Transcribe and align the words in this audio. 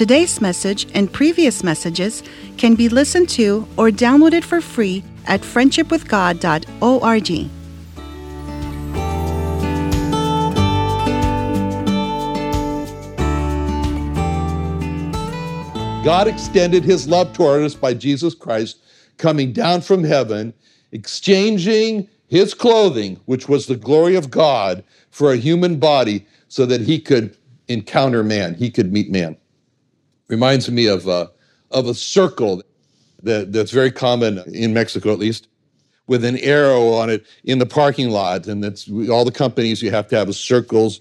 Today's 0.00 0.40
message 0.40 0.88
and 0.94 1.12
previous 1.12 1.62
messages 1.62 2.22
can 2.56 2.74
be 2.74 2.88
listened 2.88 3.28
to 3.36 3.68
or 3.76 3.90
downloaded 3.90 4.42
for 4.42 4.62
free 4.62 5.04
at 5.26 5.42
friendshipwithgod.org. 5.42 7.50
God 16.02 16.28
extended 16.28 16.82
his 16.82 17.06
love 17.06 17.34
toward 17.34 17.62
us 17.62 17.74
by 17.74 17.92
Jesus 17.92 18.34
Christ 18.34 18.78
coming 19.18 19.52
down 19.52 19.82
from 19.82 20.02
heaven, 20.02 20.54
exchanging 20.92 22.08
his 22.26 22.54
clothing, 22.54 23.20
which 23.26 23.50
was 23.50 23.66
the 23.66 23.76
glory 23.76 24.16
of 24.16 24.30
God, 24.30 24.82
for 25.10 25.30
a 25.30 25.36
human 25.36 25.78
body 25.78 26.26
so 26.48 26.64
that 26.64 26.80
he 26.80 26.98
could 26.98 27.36
encounter 27.68 28.22
man, 28.22 28.54
he 28.54 28.70
could 28.70 28.94
meet 28.94 29.10
man. 29.10 29.36
Reminds 30.30 30.70
me 30.70 30.86
of, 30.86 31.08
uh, 31.08 31.26
of 31.72 31.86
a 31.88 31.94
circle 31.94 32.62
that, 33.24 33.52
that's 33.52 33.72
very 33.72 33.90
common 33.90 34.38
in 34.54 34.72
Mexico, 34.72 35.12
at 35.12 35.18
least, 35.18 35.48
with 36.06 36.24
an 36.24 36.38
arrow 36.38 36.92
on 36.92 37.10
it 37.10 37.26
in 37.42 37.58
the 37.58 37.66
parking 37.66 38.10
lot. 38.10 38.46
And 38.46 38.62
that's 38.62 38.88
all 39.10 39.24
the 39.24 39.32
companies, 39.32 39.82
you 39.82 39.90
have 39.90 40.06
to 40.08 40.16
have 40.16 40.32
circles 40.36 41.00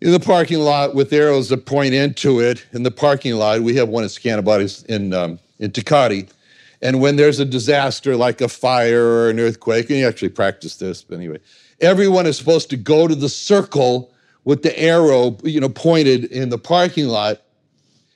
in 0.00 0.12
the 0.12 0.20
parking 0.20 0.60
lot 0.60 0.94
with 0.94 1.12
arrows 1.12 1.48
that 1.48 1.66
point 1.66 1.94
into 1.94 2.38
it. 2.38 2.64
In 2.72 2.84
the 2.84 2.92
parking 2.92 3.34
lot, 3.34 3.60
we 3.62 3.74
have 3.74 3.88
one 3.88 4.04
at 4.04 4.10
Scantibodies 4.10 4.86
in, 4.86 5.12
um, 5.12 5.40
in 5.58 5.72
Tecate. 5.72 6.30
And 6.80 7.00
when 7.00 7.16
there's 7.16 7.40
a 7.40 7.44
disaster 7.44 8.16
like 8.16 8.40
a 8.40 8.48
fire 8.48 9.04
or 9.04 9.30
an 9.30 9.40
earthquake, 9.40 9.90
and 9.90 9.98
you 9.98 10.06
actually 10.06 10.28
practice 10.28 10.76
this, 10.76 11.02
but 11.02 11.16
anyway, 11.16 11.40
everyone 11.80 12.26
is 12.26 12.36
supposed 12.36 12.70
to 12.70 12.76
go 12.76 13.08
to 13.08 13.16
the 13.16 13.28
circle 13.28 14.12
with 14.44 14.62
the 14.62 14.78
arrow, 14.78 15.36
you 15.42 15.60
know, 15.60 15.68
pointed 15.68 16.26
in 16.26 16.50
the 16.50 16.58
parking 16.58 17.08
lot. 17.08 17.42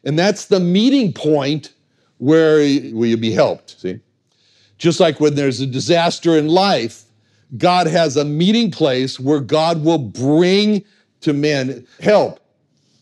And 0.05 0.19
that's 0.19 0.47
the 0.47 0.61
meeting 0.61 1.13
point 1.13 1.73
where, 2.19 2.59
where 2.93 3.09
you 3.09 3.17
be 3.17 3.33
helped, 3.33 3.81
see? 3.81 4.01
Just 4.79 5.01
like 5.01 5.21
when 5.21 5.35
there's 5.35 5.61
a 5.61 5.67
disaster 5.67 6.37
in 6.37 6.49
life, 6.49 7.05
God 7.57 7.87
has 7.87 8.17
a 8.17 8.25
meeting 8.25 8.71
place 8.71 9.21
where 9.21 9.41
God 9.41 9.85
will 9.85 9.99
bring 9.99 10.85
to 11.21 11.33
men 11.33 11.87
help. 12.01 12.41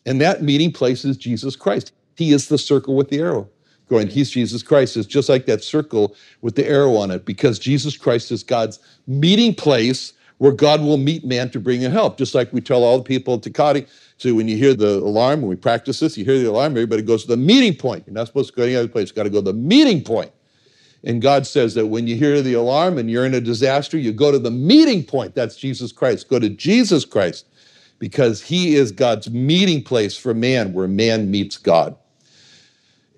And 0.04 0.20
that 0.20 0.42
meeting 0.42 0.72
place 0.72 1.04
is 1.04 1.16
Jesus 1.16 1.56
Christ. 1.56 1.92
He 2.16 2.32
is 2.32 2.48
the 2.48 2.58
circle 2.58 2.96
with 2.96 3.08
the 3.08 3.18
arrow 3.18 3.48
going, 3.90 4.08
He's 4.08 4.30
Jesus 4.30 4.62
Christ. 4.62 4.96
It's 4.96 5.06
just 5.06 5.28
like 5.28 5.44
that 5.46 5.62
circle 5.62 6.16
with 6.40 6.54
the 6.54 6.66
arrow 6.66 6.96
on 6.96 7.10
it, 7.10 7.26
because 7.26 7.58
Jesus 7.58 7.96
Christ 7.96 8.30
is 8.30 8.42
God's 8.42 8.78
meeting 9.06 9.54
place 9.54 10.14
where 10.38 10.52
God 10.52 10.80
will 10.80 10.96
meet 10.96 11.24
man 11.26 11.50
to 11.50 11.60
bring 11.60 11.82
him 11.82 11.92
help. 11.92 12.16
Just 12.16 12.34
like 12.34 12.50
we 12.50 12.62
tell 12.62 12.82
all 12.82 12.96
the 12.96 13.04
people 13.04 13.34
at 13.34 13.42
Tecate, 13.42 13.86
so 14.20 14.34
when 14.34 14.48
you 14.48 14.56
hear 14.58 14.74
the 14.74 14.98
alarm, 14.98 15.40
when 15.40 15.48
we 15.48 15.56
practice 15.56 16.00
this, 16.00 16.18
you 16.18 16.26
hear 16.26 16.38
the 16.38 16.50
alarm, 16.50 16.72
everybody 16.72 17.00
goes 17.00 17.22
to 17.22 17.28
the 17.28 17.38
meeting 17.38 17.74
point. 17.74 18.04
You're 18.06 18.12
not 18.12 18.26
supposed 18.26 18.50
to 18.50 18.54
go 18.54 18.64
any 18.64 18.76
other 18.76 18.86
place, 18.86 19.08
you've 19.08 19.16
got 19.16 19.22
to 19.22 19.30
go 19.30 19.38
to 19.38 19.50
the 19.50 19.54
meeting 19.54 20.04
point. 20.04 20.30
And 21.04 21.22
God 21.22 21.46
says 21.46 21.72
that 21.72 21.86
when 21.86 22.06
you 22.06 22.16
hear 22.16 22.42
the 22.42 22.52
alarm 22.52 22.98
and 22.98 23.10
you're 23.10 23.24
in 23.24 23.32
a 23.32 23.40
disaster, 23.40 23.96
you 23.96 24.12
go 24.12 24.30
to 24.30 24.38
the 24.38 24.50
meeting 24.50 25.04
point. 25.04 25.34
That's 25.34 25.56
Jesus 25.56 25.90
Christ. 25.90 26.28
Go 26.28 26.38
to 26.38 26.50
Jesus 26.50 27.06
Christ 27.06 27.46
because 27.98 28.42
he 28.42 28.74
is 28.74 28.92
God's 28.92 29.30
meeting 29.30 29.82
place 29.82 30.18
for 30.18 30.34
man, 30.34 30.74
where 30.74 30.86
man 30.86 31.30
meets 31.30 31.56
God. 31.56 31.96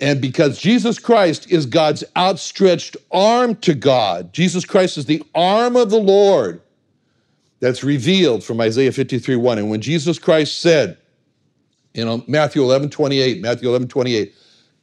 And 0.00 0.20
because 0.20 0.60
Jesus 0.60 1.00
Christ 1.00 1.50
is 1.50 1.66
God's 1.66 2.04
outstretched 2.16 2.96
arm 3.10 3.56
to 3.56 3.74
God, 3.74 4.32
Jesus 4.32 4.64
Christ 4.64 4.98
is 4.98 5.06
the 5.06 5.24
arm 5.34 5.74
of 5.74 5.90
the 5.90 5.98
Lord 5.98 6.62
that's 7.62 7.84
revealed 7.84 8.42
from 8.42 8.60
Isaiah 8.60 8.90
53 8.90 9.36
1. 9.36 9.58
And 9.58 9.70
when 9.70 9.80
Jesus 9.80 10.18
Christ 10.18 10.60
said, 10.60 10.98
you 11.94 12.02
uh, 12.02 12.16
know, 12.16 12.24
Matthew 12.26 12.60
11 12.60 12.90
28, 12.90 13.40
Matthew 13.40 13.68
11 13.68 13.86
28, 13.86 14.34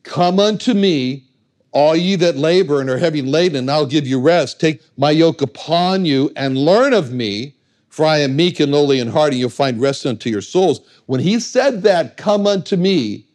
come 0.03 0.39
unto 0.39 0.73
me, 0.73 1.25
all 1.71 1.95
ye 1.95 2.15
that 2.15 2.37
labor 2.37 2.79
and 2.79 2.89
are 2.89 2.97
heavy 2.97 3.21
laden, 3.21 3.57
and 3.57 3.69
I'll 3.69 3.85
give 3.85 4.07
you 4.07 4.19
rest. 4.19 4.61
Take 4.61 4.81
my 4.97 5.11
yoke 5.11 5.41
upon 5.41 6.05
you 6.05 6.31
and 6.37 6.57
learn 6.57 6.93
of 6.93 7.11
me, 7.11 7.53
for 7.89 8.05
I 8.05 8.19
am 8.19 8.37
meek 8.37 8.61
and 8.61 8.71
lowly 8.71 8.99
in 8.99 9.09
heart, 9.09 9.33
and 9.33 9.39
you'll 9.39 9.49
find 9.49 9.81
rest 9.81 10.05
unto 10.05 10.29
your 10.29 10.41
souls. 10.41 10.79
When 11.05 11.19
he 11.19 11.41
said 11.41 11.83
that, 11.83 12.15
come 12.15 12.47
unto 12.47 12.77
me, 12.77 13.25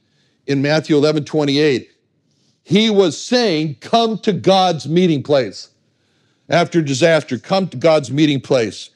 in 0.46 0.62
Matthew 0.62 0.96
11 0.96 1.26
28, 1.26 1.90
he 2.62 2.88
was 2.88 3.20
saying, 3.20 3.76
Come 3.80 4.16
to 4.20 4.32
God's 4.32 4.88
meeting 4.88 5.22
place. 5.22 5.68
After 6.48 6.80
disaster, 6.80 7.38
come 7.38 7.68
to 7.68 7.76
God's 7.76 8.10
meeting 8.10 8.40
place. 8.40 8.88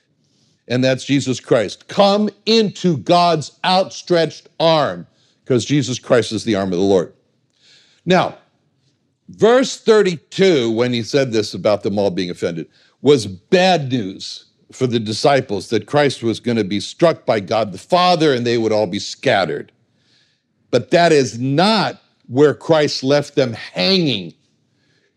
And 0.69 0.85
that's 0.85 1.05
Jesus 1.05 1.41
Christ. 1.41 1.89
Come 1.89 2.29
into 2.47 2.99
God's 2.99 3.59
outstretched 3.65 4.49
arm, 4.61 5.07
because 5.45 5.65
Jesus 5.65 5.99
Christ 5.99 6.31
is 6.31 6.45
the 6.45 6.55
arm 6.55 6.73
of 6.73 6.79
the 6.79 6.85
Lord. 6.85 7.13
Now, 8.05 8.39
verse 9.31 9.81
32, 9.81 10.71
when 10.71 10.93
he 10.93 11.03
said 11.03 11.33
this 11.33 11.55
about 11.55 11.83
them 11.83 11.99
all 11.99 12.11
being 12.11 12.31
offended, 12.31 12.69
was 13.01 13.27
bad 13.27 13.91
news 13.91 14.45
for 14.73 14.87
the 14.87 15.01
disciples 15.01 15.71
that 15.71 15.87
Christ 15.87 16.23
was 16.23 16.41
going 16.41 16.59
to 16.59 16.65
be 16.65 16.81
struck 16.81 17.25
by 17.25 17.41
God 17.41 17.73
the 17.73 17.79
Father 17.79 18.35
and 18.35 18.47
they 18.47 18.59
would 18.59 18.73
all 18.73 18.87
be 18.87 18.99
scattered. 18.99 19.73
But 20.71 20.91
that 20.91 21.13
is 21.13 21.39
not 21.39 22.03
where 22.27 22.55
Christ 22.55 23.03
left 23.03 23.35
them 23.35 23.55
hanging. 23.55 24.35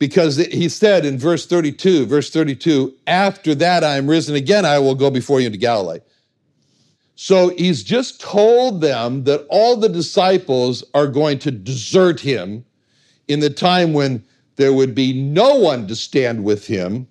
Because 0.01 0.37
he 0.37 0.67
said 0.67 1.05
in 1.05 1.19
verse 1.19 1.45
32, 1.45 2.07
verse 2.07 2.31
32, 2.31 2.91
after 3.05 3.53
that 3.53 3.83
I 3.83 3.97
am 3.97 4.09
risen 4.09 4.33
again, 4.33 4.65
I 4.65 4.79
will 4.79 4.95
go 4.95 5.11
before 5.11 5.39
you 5.39 5.45
into 5.45 5.59
Galilee. 5.59 5.99
So 7.13 7.49
he's 7.49 7.83
just 7.83 8.19
told 8.19 8.81
them 8.81 9.25
that 9.25 9.45
all 9.47 9.77
the 9.77 9.89
disciples 9.89 10.83
are 10.95 11.05
going 11.05 11.37
to 11.37 11.51
desert 11.51 12.19
him 12.19 12.65
in 13.27 13.41
the 13.41 13.51
time 13.51 13.93
when 13.93 14.25
there 14.55 14.73
would 14.73 14.95
be 14.95 15.13
no 15.13 15.57
one 15.57 15.85
to 15.85 15.95
stand 15.95 16.43
with 16.43 16.65
him. 16.65 17.07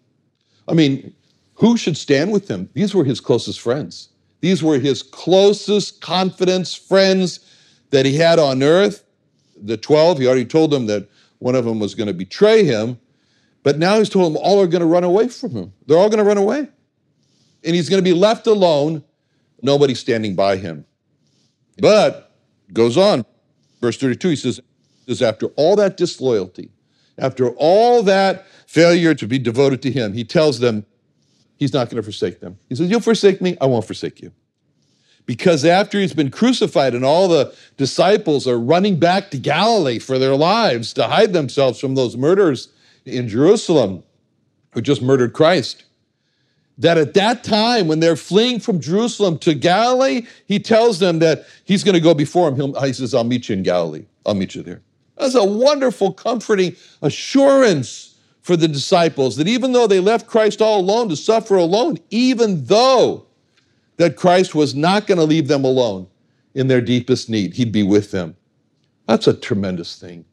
I 0.66 0.72
mean, 0.74 1.14
who 1.54 1.76
should 1.76 1.96
stand 1.96 2.32
with 2.32 2.48
him? 2.48 2.68
These 2.74 2.92
were 2.92 3.04
his 3.04 3.20
closest 3.20 3.60
friends. 3.60 4.08
These 4.40 4.64
were 4.64 4.80
his 4.80 5.00
closest 5.04 6.00
confidence 6.00 6.74
friends 6.74 7.38
that 7.90 8.04
he 8.04 8.16
had 8.16 8.40
on 8.40 8.64
earth. 8.64 9.04
The 9.62 9.76
12, 9.76 10.18
he 10.18 10.26
already 10.26 10.44
told 10.44 10.72
them 10.72 10.86
that 10.86 11.08
one 11.40 11.56
of 11.56 11.64
them 11.64 11.80
was 11.80 11.94
going 11.94 12.06
to 12.06 12.14
betray 12.14 12.64
him, 12.64 13.00
but 13.62 13.78
now 13.78 13.98
he's 13.98 14.08
told 14.08 14.32
them 14.32 14.40
all 14.42 14.60
are 14.60 14.66
going 14.66 14.80
to 14.80 14.86
run 14.86 15.04
away 15.04 15.28
from 15.28 15.50
him. 15.50 15.72
They're 15.86 15.98
all 15.98 16.08
going 16.08 16.18
to 16.18 16.24
run 16.24 16.38
away. 16.38 16.68
And 17.64 17.74
he's 17.74 17.88
going 17.88 18.02
to 18.02 18.08
be 18.08 18.16
left 18.16 18.46
alone, 18.46 19.02
nobody 19.60 19.94
standing 19.94 20.36
by 20.36 20.56
him. 20.56 20.86
But 21.78 22.32
goes 22.72 22.96
on, 22.96 23.24
verse 23.80 23.96
32, 23.96 24.28
he 24.28 24.36
says, 24.36 24.60
says, 25.06 25.22
after 25.22 25.46
all 25.56 25.76
that 25.76 25.96
disloyalty, 25.96 26.70
after 27.18 27.50
all 27.56 28.02
that 28.04 28.46
failure 28.66 29.14
to 29.14 29.26
be 29.26 29.38
devoted 29.38 29.82
to 29.82 29.90
him, 29.90 30.12
he 30.12 30.24
tells 30.24 30.60
them 30.60 30.86
he's 31.56 31.72
not 31.72 31.88
going 31.88 31.96
to 31.96 32.02
forsake 32.02 32.40
them. 32.40 32.58
He 32.68 32.74
says, 32.74 32.90
You'll 32.90 33.00
forsake 33.00 33.40
me, 33.40 33.56
I 33.60 33.66
won't 33.66 33.84
forsake 33.84 34.20
you. 34.22 34.32
Because 35.30 35.64
after 35.64 36.00
he's 36.00 36.12
been 36.12 36.32
crucified 36.32 36.92
and 36.92 37.04
all 37.04 37.28
the 37.28 37.54
disciples 37.76 38.48
are 38.48 38.58
running 38.58 38.98
back 38.98 39.30
to 39.30 39.38
Galilee 39.38 40.00
for 40.00 40.18
their 40.18 40.34
lives 40.34 40.92
to 40.94 41.04
hide 41.04 41.32
themselves 41.32 41.78
from 41.78 41.94
those 41.94 42.16
murderers 42.16 42.70
in 43.04 43.28
Jerusalem 43.28 44.02
who 44.72 44.80
just 44.80 45.00
murdered 45.00 45.32
Christ, 45.32 45.84
that 46.78 46.98
at 46.98 47.14
that 47.14 47.44
time, 47.44 47.86
when 47.86 48.00
they're 48.00 48.16
fleeing 48.16 48.58
from 48.58 48.80
Jerusalem 48.80 49.38
to 49.38 49.54
Galilee, 49.54 50.26
he 50.46 50.58
tells 50.58 50.98
them 50.98 51.20
that 51.20 51.46
he's 51.64 51.84
going 51.84 51.94
to 51.94 52.00
go 52.00 52.12
before 52.12 52.48
him. 52.48 52.56
He'll, 52.56 52.82
he 52.82 52.92
says, 52.92 53.14
I'll 53.14 53.22
meet 53.22 53.48
you 53.48 53.52
in 53.52 53.62
Galilee. 53.62 54.06
I'll 54.26 54.34
meet 54.34 54.56
you 54.56 54.64
there. 54.64 54.82
That's 55.16 55.36
a 55.36 55.44
wonderful, 55.44 56.12
comforting 56.12 56.74
assurance 57.02 58.16
for 58.42 58.56
the 58.56 58.66
disciples 58.66 59.36
that 59.36 59.46
even 59.46 59.74
though 59.74 59.86
they 59.86 60.00
left 60.00 60.26
Christ 60.26 60.60
all 60.60 60.80
alone 60.80 61.08
to 61.08 61.14
suffer 61.14 61.54
alone, 61.54 61.98
even 62.10 62.64
though 62.64 63.26
that 64.00 64.16
Christ 64.16 64.54
was 64.54 64.74
not 64.74 65.06
going 65.06 65.18
to 65.18 65.24
leave 65.24 65.46
them 65.46 65.62
alone 65.62 66.06
in 66.54 66.68
their 66.68 66.80
deepest 66.80 67.28
need, 67.28 67.52
he'd 67.52 67.70
be 67.70 67.82
with 67.82 68.12
them. 68.12 68.34
That's 69.06 69.26
a 69.26 69.34
tremendous 69.34 70.00
thing. 70.00 70.24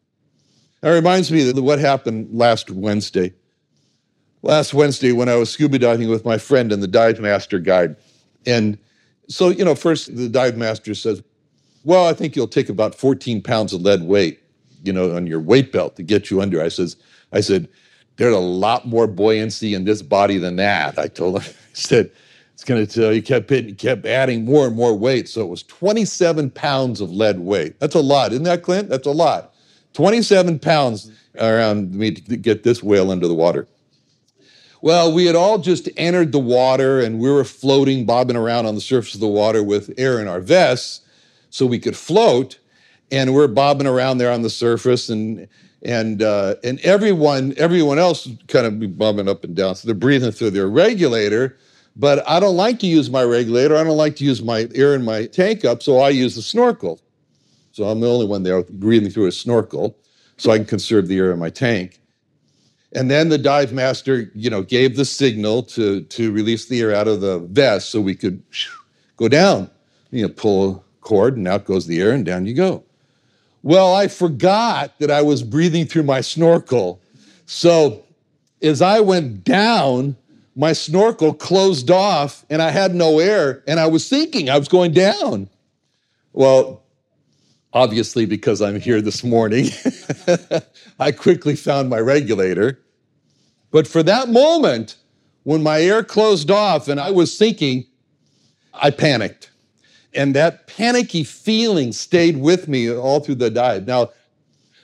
That 0.79 0.91
reminds 0.91 1.33
me 1.33 1.49
of 1.49 1.61
what 1.61 1.77
happened 1.77 2.29
last 2.31 2.71
Wednesday. 2.71 3.33
Last 4.41 4.73
Wednesday, 4.73 5.11
when 5.11 5.27
I 5.27 5.35
was 5.35 5.49
scuba 5.49 5.79
diving 5.79 6.07
with 6.07 6.23
my 6.23 6.37
friend 6.37 6.71
and 6.71 6.81
the 6.81 6.87
dive 6.87 7.19
master 7.19 7.59
guide. 7.59 7.97
And 8.45 8.77
so, 9.27 9.49
you 9.49 9.65
know, 9.65 9.75
first 9.75 10.15
the 10.15 10.29
dive 10.29 10.55
master 10.55 10.95
says, 10.95 11.21
Well, 11.83 12.05
I 12.05 12.13
think 12.13 12.37
you'll 12.37 12.47
take 12.47 12.69
about 12.69 12.95
14 12.95 13.41
pounds 13.41 13.73
of 13.73 13.81
lead 13.81 14.03
weight, 14.03 14.39
you 14.85 14.93
know, 14.93 15.13
on 15.13 15.27
your 15.27 15.41
weight 15.41 15.73
belt 15.73 15.97
to 15.97 16.03
get 16.03 16.31
you 16.31 16.39
under. 16.39 16.63
I 16.63 16.69
says, 16.69 16.95
I 17.33 17.41
said, 17.41 17.67
there's 18.15 18.33
a 18.33 18.39
lot 18.39 18.87
more 18.87 19.07
buoyancy 19.07 19.73
in 19.73 19.83
this 19.83 20.01
body 20.01 20.37
than 20.37 20.55
that. 20.55 20.97
I 20.97 21.07
told 21.07 21.41
him, 21.41 21.53
I 21.71 21.73
said, 21.73 22.11
it's 22.57 22.63
going 22.63 22.83
to 22.83 22.91
tell 22.91 23.13
you, 23.13 23.21
kept 23.21 23.51
hitting, 23.51 23.75
kept 23.75 24.07
adding 24.07 24.43
more 24.43 24.65
and 24.65 24.75
more 24.75 24.97
weight. 24.97 25.29
So 25.29 25.41
it 25.41 25.47
was 25.47 25.61
27 25.61 26.49
pounds 26.49 27.01
of 27.01 27.11
lead 27.11 27.39
weight. 27.39 27.79
That's 27.79 27.93
a 27.93 27.99
lot, 27.99 28.31
isn't 28.31 28.45
that, 28.45 28.63
Clint? 28.63 28.89
That's 28.89 29.05
a 29.05 29.11
lot. 29.11 29.53
27 29.93 30.57
pounds 30.57 31.11
around 31.37 31.93
me 31.93 32.09
to 32.09 32.35
get 32.35 32.63
this 32.63 32.81
whale 32.81 33.11
under 33.11 33.27
the 33.27 33.35
water. 33.35 33.67
Well, 34.81 35.13
we 35.13 35.27
had 35.27 35.35
all 35.35 35.59
just 35.59 35.87
entered 35.97 36.31
the 36.31 36.39
water 36.39 36.99
and 36.99 37.19
we 37.19 37.29
were 37.29 37.43
floating, 37.43 38.07
bobbing 38.07 38.35
around 38.35 38.65
on 38.65 38.73
the 38.73 38.81
surface 38.81 39.13
of 39.13 39.19
the 39.19 39.27
water 39.27 39.61
with 39.61 39.93
air 39.95 40.19
in 40.19 40.27
our 40.27 40.39
vests 40.39 41.01
so 41.51 41.67
we 41.67 41.77
could 41.77 41.95
float. 41.95 42.57
And 43.11 43.35
we're 43.35 43.47
bobbing 43.47 43.85
around 43.85 44.17
there 44.17 44.31
on 44.31 44.41
the 44.41 44.49
surface 44.49 45.09
and 45.09 45.47
and 45.83 46.23
uh, 46.23 46.55
and 46.63 46.79
everyone 46.79 47.53
everyone 47.57 47.99
else 47.99 48.27
kind 48.47 48.65
of 48.65 48.79
be 48.79 48.87
bobbing 48.87 49.29
up 49.29 49.43
and 49.43 49.55
down. 49.55 49.75
So 49.75 49.85
they're 49.85 49.93
breathing 49.93 50.31
through 50.31 50.49
their 50.49 50.67
regulator. 50.67 51.55
But 51.99 52.27
I 52.29 52.39
don't 52.39 52.55
like 52.55 52.79
to 52.79 52.87
use 52.87 53.09
my 53.09 53.23
regulator. 53.23 53.75
I 53.75 53.83
don't 53.83 53.97
like 53.97 54.15
to 54.17 54.23
use 54.23 54.43
my 54.43 54.69
air 54.75 54.93
in 54.93 55.03
my 55.03 55.25
tank 55.25 55.65
up, 55.65 55.81
so 55.81 55.99
I 55.99 56.09
use 56.09 56.35
the 56.35 56.43
snorkel. 56.43 57.01
So 57.71 57.85
I'm 57.85 57.99
the 57.99 58.09
only 58.09 58.27
one 58.27 58.43
there 58.43 58.61
breathing 58.63 59.09
through 59.09 59.25
a 59.25 59.31
snorkel, 59.31 59.97
so 60.37 60.51
I 60.51 60.57
can 60.57 60.65
conserve 60.65 61.07
the 61.07 61.17
air 61.17 61.31
in 61.31 61.39
my 61.39 61.49
tank. 61.49 61.99
And 62.93 63.09
then 63.09 63.29
the 63.29 63.37
dive 63.37 63.73
master, 63.73 64.31
you 64.35 64.49
know, 64.49 64.61
gave 64.61 64.95
the 64.95 65.05
signal 65.05 65.63
to 65.63 66.01
to 66.01 66.31
release 66.31 66.67
the 66.67 66.79
air 66.81 66.93
out 66.93 67.07
of 67.07 67.21
the 67.21 67.39
vest 67.39 67.89
so 67.89 67.99
we 67.99 68.15
could 68.15 68.41
go 69.17 69.27
down. 69.27 69.69
You 70.11 70.23
know, 70.23 70.33
pull 70.33 70.75
a 70.75 71.01
cord, 71.01 71.35
and 71.35 71.47
out 71.47 71.65
goes 71.65 71.87
the 71.87 71.99
air, 71.99 72.11
and 72.11 72.25
down 72.25 72.45
you 72.45 72.53
go. 72.53 72.83
Well, 73.63 73.93
I 73.93 74.07
forgot 74.07 74.97
that 74.99 75.11
I 75.11 75.21
was 75.21 75.43
breathing 75.43 75.85
through 75.85 76.03
my 76.03 76.21
snorkel. 76.21 77.01
So 77.47 78.05
as 78.61 78.81
I 78.81 78.99
went 79.01 79.43
down, 79.43 80.15
my 80.57 80.73
snorkel 80.73 81.35
closed 81.35 81.91
off 81.91 82.43
and 82.49 82.63
I 82.63 82.71
had 82.71 82.95
no 82.95 83.19
air, 83.19 83.63
and 83.67 83.79
I 83.79 83.85
was 83.85 84.05
sinking. 84.05 84.49
I 84.49 84.57
was 84.57 84.67
going 84.67 84.91
down. 84.91 85.49
Well, 86.33 86.81
obviously, 87.71 88.25
because 88.25 88.59
I'm 88.59 88.79
here 88.79 88.99
this 88.99 89.23
morning, 89.23 89.69
I 90.99 91.11
quickly 91.11 91.55
found 91.55 91.89
my 91.89 91.99
regulator. 91.99 92.79
But 93.69 93.87
for 93.87 94.01
that 94.03 94.29
moment, 94.29 94.95
when 95.43 95.61
my 95.61 95.79
air 95.81 96.03
closed 96.03 96.49
off 96.49 96.87
and 96.87 96.99
I 96.99 97.11
was 97.11 97.37
sinking, 97.37 97.85
I 98.73 98.89
panicked. 98.89 99.51
And 100.15 100.35
that 100.35 100.65
panicky 100.65 101.23
feeling 101.23 101.91
stayed 101.91 102.37
with 102.37 102.67
me 102.67 102.91
all 102.91 103.19
through 103.19 103.35
the 103.35 103.51
dive. 103.51 103.85
Now, 103.85 104.09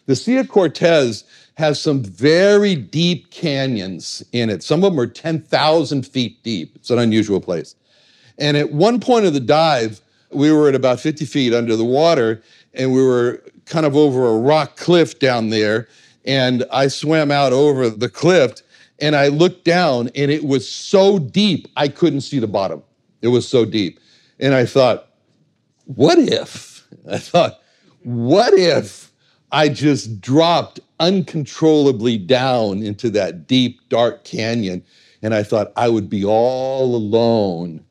the 0.06 0.16
Sea 0.16 0.38
of 0.38 0.50
Cortez 0.50 1.24
has 1.56 1.80
some 1.80 2.04
very 2.04 2.76
deep 2.76 3.30
canyons 3.32 4.24
in 4.32 4.50
it. 4.50 4.64
Some 4.64 4.84
of 4.84 4.92
them 4.92 5.00
are 5.00 5.08
10,000 5.08 6.06
feet 6.06 6.42
deep. 6.44 6.76
It's 6.76 6.90
an 6.90 7.00
unusual 7.00 7.40
place. 7.40 7.76
And 8.38 8.58
at 8.58 8.72
one 8.72 9.00
point 9.00 9.26
of 9.26 9.34
the 9.34 9.40
dive, 9.40 10.02
we 10.32 10.52
were 10.52 10.68
at 10.68 10.76
about 10.76 11.00
50 11.00 11.26
feet 11.26 11.54
under 11.54 11.76
the 11.76 11.86
water, 11.86 12.42
and 12.74 12.92
we 12.92 13.06
were 13.06 13.44
kind 13.66 13.86
of 13.86 13.96
over 13.96 14.28
a 14.28 14.38
rock 14.38 14.78
cliff 14.78 15.20
down 15.20 15.50
there. 15.50 15.88
And 16.26 16.66
I 16.72 16.88
swam 16.88 17.30
out 17.30 17.54
over 17.54 17.90
the 17.90 18.10
cliff, 18.10 18.62
and 19.00 19.16
I 19.16 19.28
looked 19.28 19.64
down, 19.64 20.10
and 20.16 20.32
it 20.32 20.44
was 20.44 20.68
so 20.68 21.20
deep, 21.20 21.68
I 21.78 21.88
couldn't 21.88 22.22
see 22.22 22.40
the 22.40 22.48
bottom. 22.48 22.82
It 23.22 23.28
was 23.28 23.48
so 23.48 23.64
deep. 23.66 24.00
And 24.40 24.56
I 24.56 24.66
thought, 24.66 25.10
what 25.86 26.18
if? 26.18 26.88
I 27.10 27.18
thought, 27.20 27.60
what 28.04 28.54
if 28.54 29.12
I 29.54 29.70
just 29.70 30.20
dropped 30.20 30.80
uncontrollably 31.00 32.18
down 32.18 32.82
into 32.82 33.12
that 33.12 33.48
deep, 33.48 33.80
dark 33.88 34.24
canyon? 34.24 34.84
And 35.22 35.36
I 35.36 35.44
thought 35.44 35.72
I 35.78 35.90
would 35.90 36.10
be 36.10 36.26
all 36.26 36.96
alone. 36.96 37.86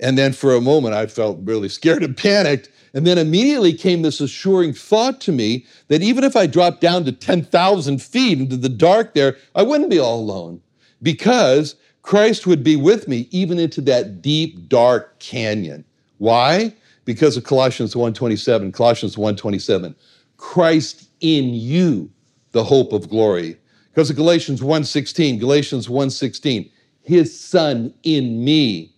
And 0.00 0.18
then 0.18 0.32
for 0.32 0.54
a 0.54 0.60
moment, 0.60 0.94
I 0.94 1.06
felt 1.06 1.38
really 1.44 1.68
scared 1.68 2.02
and 2.02 2.16
panicked. 2.16 2.70
And 2.92 3.06
then 3.06 3.18
immediately 3.18 3.72
came 3.72 4.02
this 4.02 4.20
assuring 4.20 4.72
thought 4.72 5.20
to 5.22 5.32
me 5.32 5.64
that 5.88 6.02
even 6.02 6.24
if 6.24 6.34
I 6.34 6.46
dropped 6.46 6.80
down 6.80 7.04
to 7.04 7.12
10,000 7.12 8.02
feet 8.02 8.38
into 8.40 8.56
the 8.56 8.68
dark 8.68 9.14
there, 9.14 9.36
I 9.54 9.62
wouldn't 9.62 9.90
be 9.90 10.00
all 10.00 10.18
alone 10.18 10.60
because 11.02 11.76
Christ 12.02 12.46
would 12.46 12.64
be 12.64 12.74
with 12.74 13.06
me 13.06 13.28
even 13.30 13.58
into 13.58 13.80
that 13.82 14.22
deep, 14.22 14.68
dark 14.68 15.18
canyon. 15.20 15.84
Why? 16.18 16.74
because 17.06 17.36
of 17.38 17.44
Colossians 17.44 17.94
1:27, 17.94 18.72
Colossians 18.72 19.16
1:27. 19.16 19.94
Christ 20.36 21.08
in 21.20 21.54
you, 21.54 22.10
the 22.52 22.64
hope 22.64 22.92
of 22.92 23.08
glory. 23.08 23.56
Because 23.92 24.10
of 24.10 24.16
Galatians 24.16 24.60
1:16, 24.60 25.38
Galatians 25.38 25.88
1:16, 25.88 26.70
his 27.02 27.38
son 27.38 27.94
in 28.02 28.44
me. 28.44 28.92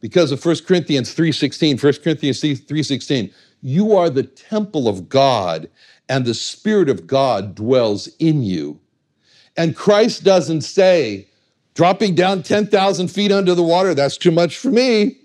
Because 0.00 0.32
of 0.32 0.40
1 0.40 0.66
Corinthians 0.66 1.14
3:16, 1.14 1.78
1 1.78 2.02
Corinthians 2.02 2.40
3:16, 2.40 3.30
you 3.62 3.96
are 3.96 4.10
the 4.10 4.24
temple 4.24 4.88
of 4.88 5.08
God 5.08 5.68
and 6.08 6.24
the 6.24 6.34
spirit 6.34 6.88
of 6.90 7.06
God 7.06 7.54
dwells 7.54 8.08
in 8.18 8.42
you. 8.42 8.78
And 9.56 9.76
Christ 9.76 10.24
doesn't 10.24 10.62
say, 10.62 11.28
dropping 11.74 12.14
down 12.14 12.42
10,000 12.42 13.08
feet 13.08 13.32
under 13.32 13.54
the 13.54 13.62
water, 13.62 13.94
that's 13.94 14.16
too 14.16 14.30
much 14.30 14.58
for 14.58 14.70
me. 14.70 15.16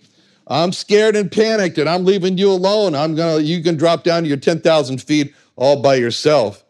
I'm 0.48 0.72
scared 0.72 1.16
and 1.16 1.31
panicked 1.31 1.78
and 1.78 1.90
I'm 1.90 2.06
leaving 2.06 2.38
you 2.38 2.52
alone. 2.52 2.96
I'm 2.96 3.16
gonna, 3.16 3.40
you 3.40 3.62
can 3.62 3.75
drop 3.75 4.04
down 4.04 4.24
to 4.24 4.30
your 4.30 4.38
10,000 4.38 5.02
feet 5.02 5.34
all 5.57 5.81
by 5.81 5.95
yourself. 5.95 6.63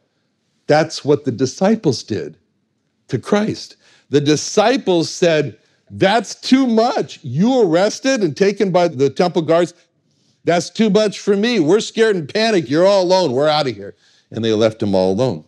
That's 0.65 1.05
what 1.05 1.23
the 1.23 1.31
disciples 1.31 2.03
did 2.03 2.37
to 3.09 3.19
Christ. 3.19 3.77
The 4.09 4.21
disciples 4.21 5.09
said, 5.09 5.57
That's 5.91 6.33
too 6.33 6.65
much. 6.65 7.19
You 7.23 7.61
arrested 7.61 8.21
and 8.21 8.35
taken 8.35 8.71
by 8.71 8.87
the 8.87 9.09
temple 9.09 9.43
guards. 9.43 9.73
That's 10.44 10.69
too 10.69 10.89
much 10.89 11.19
for 11.19 11.35
me. 11.35 11.59
We're 11.59 11.81
scared 11.81 12.15
and 12.15 12.33
panicked. 12.33 12.69
You're 12.69 12.87
all 12.87 13.03
alone. 13.03 13.33
We're 13.33 13.49
out 13.49 13.67
of 13.67 13.75
here. 13.75 13.95
And 14.31 14.44
they 14.44 14.53
left 14.53 14.81
him 14.81 14.95
all 14.95 15.11
alone. 15.11 15.45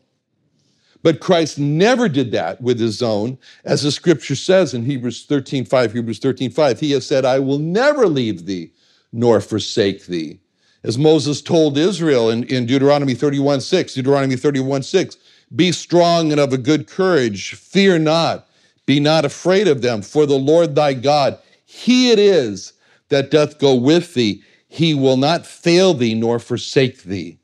But 1.02 1.22
Christ 1.22 1.58
never 1.58 2.10
did 2.10 2.32
that 2.34 2.62
with 2.62 2.80
his 2.80 3.02
own, 3.02 3.38
as 3.64 3.84
the 3.84 3.92
scripture 3.92 4.36
says 4.36 4.74
in 4.74 4.84
Hebrews 4.84 5.26
13 5.26 5.66
5, 5.66 5.94
Hebrews 5.94 6.20
13 6.20 6.52
5. 6.52 6.80
He 6.80 6.92
has 6.92 7.08
said, 7.08 7.24
I 7.24 7.40
will 7.40 7.60
never 7.60 8.08
leave 8.08 8.46
thee 8.46 8.74
nor 9.12 9.40
forsake 9.40 10.06
thee. 10.06 10.40
As 10.84 10.98
Moses 10.98 11.42
told 11.42 11.78
Israel 11.78 12.30
in, 12.30 12.44
in 12.46 12.66
Deuteronomy 12.66 13.14
31 13.14 13.62
6, 13.62 13.94
Deuteronomy 13.96 14.36
31 14.36 14.84
6, 14.84 15.18
be 15.56 15.72
strong 15.72 16.32
and 16.32 16.40
of 16.40 16.54
a 16.54 16.58
good 16.58 16.88
courage, 16.88 17.56
fear 17.56 18.00
not, 18.00 18.48
be 18.86 19.00
not 19.00 19.26
afraid 19.26 19.68
of 19.68 19.82
them, 19.82 20.02
for 20.02 20.26
the 20.26 20.38
Lord 20.38 20.76
thy 20.76 20.94
God, 20.94 21.38
he 21.66 22.12
it 22.12 22.20
is 22.20 22.74
that 23.10 23.32
doth 23.32 23.60
go 23.60 23.76
with 23.76 24.14
thee. 24.14 24.44
He 24.68 24.94
will 24.94 25.18
not 25.18 25.46
fail 25.46 25.94
thee 25.94 26.14
nor 26.14 26.40
forsake 26.40 27.04
thee. 27.04 27.40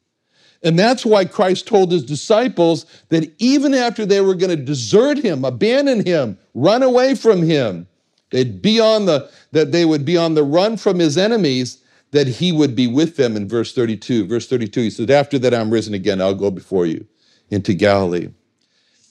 And 0.63 0.79
that's 0.79 1.05
why 1.05 1.25
Christ 1.25 1.67
told 1.67 1.91
his 1.91 2.03
disciples 2.03 2.85
that 3.09 3.31
even 3.37 3.73
after 3.73 4.05
they 4.05 4.21
were 4.21 4.33
going 4.33 4.55
to 4.55 4.63
desert 4.63 5.19
him, 5.19 5.45
abandon 5.45 6.05
him, 6.05 6.39
run 6.55 6.81
away 6.81 7.13
from 7.13 7.43
him, 7.43 7.87
they'd 8.31 8.61
be 8.61 8.79
on 8.79 9.05
the 9.05 9.29
that 9.51 9.71
they 9.71 9.85
would 9.85 10.05
be 10.05 10.17
on 10.17 10.33
the 10.33 10.43
run 10.43 10.77
from 10.77 10.97
his 10.97 11.17
enemies, 11.17 11.77
that 12.15 12.27
he 12.27 12.53
would 12.53 12.75
be 12.75 12.87
with 12.87 13.17
them 13.17 13.35
in 13.35 13.47
verse 13.47 13.73
32. 13.73 14.25
Verse 14.25 14.47
32, 14.47 14.81
he 14.81 14.89
said, 14.89 15.11
After 15.11 15.37
that 15.39 15.53
I'm 15.53 15.69
risen 15.69 15.93
again, 15.93 16.21
I'll 16.21 16.33
go 16.33 16.49
before 16.49 16.85
you 16.85 17.05
into 17.49 17.73
Galilee. 17.73 18.29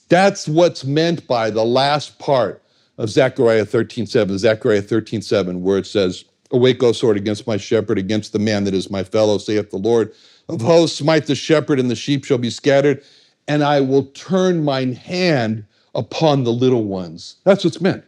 That's 0.09 0.49
what's 0.49 0.85
meant 0.85 1.27
by 1.27 1.51
the 1.51 1.65
last 1.65 2.19
part 2.19 2.63
of 2.97 3.11
Zechariah 3.11 3.67
13, 3.67 4.07
7, 4.07 4.39
Zechariah 4.39 4.81
13, 4.81 5.21
7, 5.21 5.63
where 5.63 5.77
it 5.77 5.87
says, 5.87 6.25
Awake, 6.51 6.83
O 6.83 6.93
sword, 6.93 7.19
against 7.19 7.47
my 7.47 7.59
shepherd, 7.59 7.99
against 7.99 8.33
the 8.33 8.39
man 8.39 8.65
that 8.65 8.75
is 8.75 8.91
my 8.91 9.05
fellow, 9.05 9.37
saith 9.37 9.71
the 9.71 9.77
Lord 9.77 10.15
of 10.49 10.63
hosts, 10.63 10.99
smite 10.99 11.27
the 11.27 11.35
shepherd, 11.35 11.79
and 11.79 11.91
the 11.91 11.97
sheep 11.97 12.25
shall 12.25 12.39
be 12.39 12.51
scattered, 12.51 13.03
and 13.49 13.63
I 13.63 13.81
will 13.81 14.07
turn 14.07 14.65
mine 14.65 14.95
hand 14.95 15.67
upon 15.95 16.45
the 16.45 16.53
little 16.53 16.85
ones. 16.85 17.37
That's 17.45 17.65
what's 17.65 17.81
meant. 17.81 18.05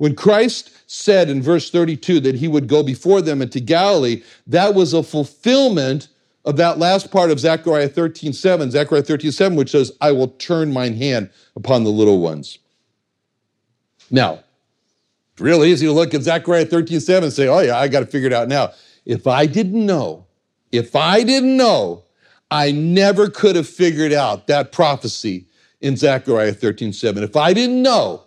When 0.00 0.16
Christ 0.16 0.70
said 0.86 1.28
in 1.28 1.42
verse 1.42 1.70
32 1.70 2.20
that 2.20 2.34
he 2.34 2.48
would 2.48 2.68
go 2.68 2.82
before 2.82 3.20
them 3.20 3.42
into 3.42 3.60
Galilee, 3.60 4.22
that 4.46 4.74
was 4.74 4.94
a 4.94 5.02
fulfillment 5.02 6.08
of 6.46 6.56
that 6.56 6.78
last 6.78 7.10
part 7.10 7.30
of 7.30 7.38
Zechariah 7.38 7.86
13 7.86 8.32
7, 8.32 8.70
Zechariah 8.70 9.02
13 9.02 9.30
7, 9.30 9.58
which 9.58 9.72
says, 9.72 9.92
I 10.00 10.12
will 10.12 10.28
turn 10.28 10.72
mine 10.72 10.94
hand 10.94 11.28
upon 11.54 11.84
the 11.84 11.90
little 11.90 12.18
ones. 12.18 12.60
Now, 14.10 14.42
it's 15.32 15.42
real 15.42 15.64
easy 15.64 15.84
to 15.84 15.92
look 15.92 16.14
at 16.14 16.22
Zechariah 16.22 16.64
13 16.64 16.98
7 16.98 17.24
and 17.24 17.32
say, 17.34 17.48
oh, 17.48 17.60
yeah, 17.60 17.78
I 17.78 17.86
got 17.86 18.00
to 18.00 18.06
figure 18.06 18.28
it 18.28 18.32
out 18.32 18.48
now. 18.48 18.72
If 19.04 19.26
I 19.26 19.44
didn't 19.44 19.84
know, 19.84 20.24
if 20.72 20.96
I 20.96 21.24
didn't 21.24 21.58
know, 21.58 22.04
I 22.50 22.72
never 22.72 23.28
could 23.28 23.54
have 23.54 23.68
figured 23.68 24.14
out 24.14 24.46
that 24.46 24.72
prophecy 24.72 25.44
in 25.82 25.98
Zechariah 25.98 26.54
13 26.54 26.94
7. 26.94 27.22
If 27.22 27.36
I 27.36 27.52
didn't 27.52 27.82
know 27.82 28.22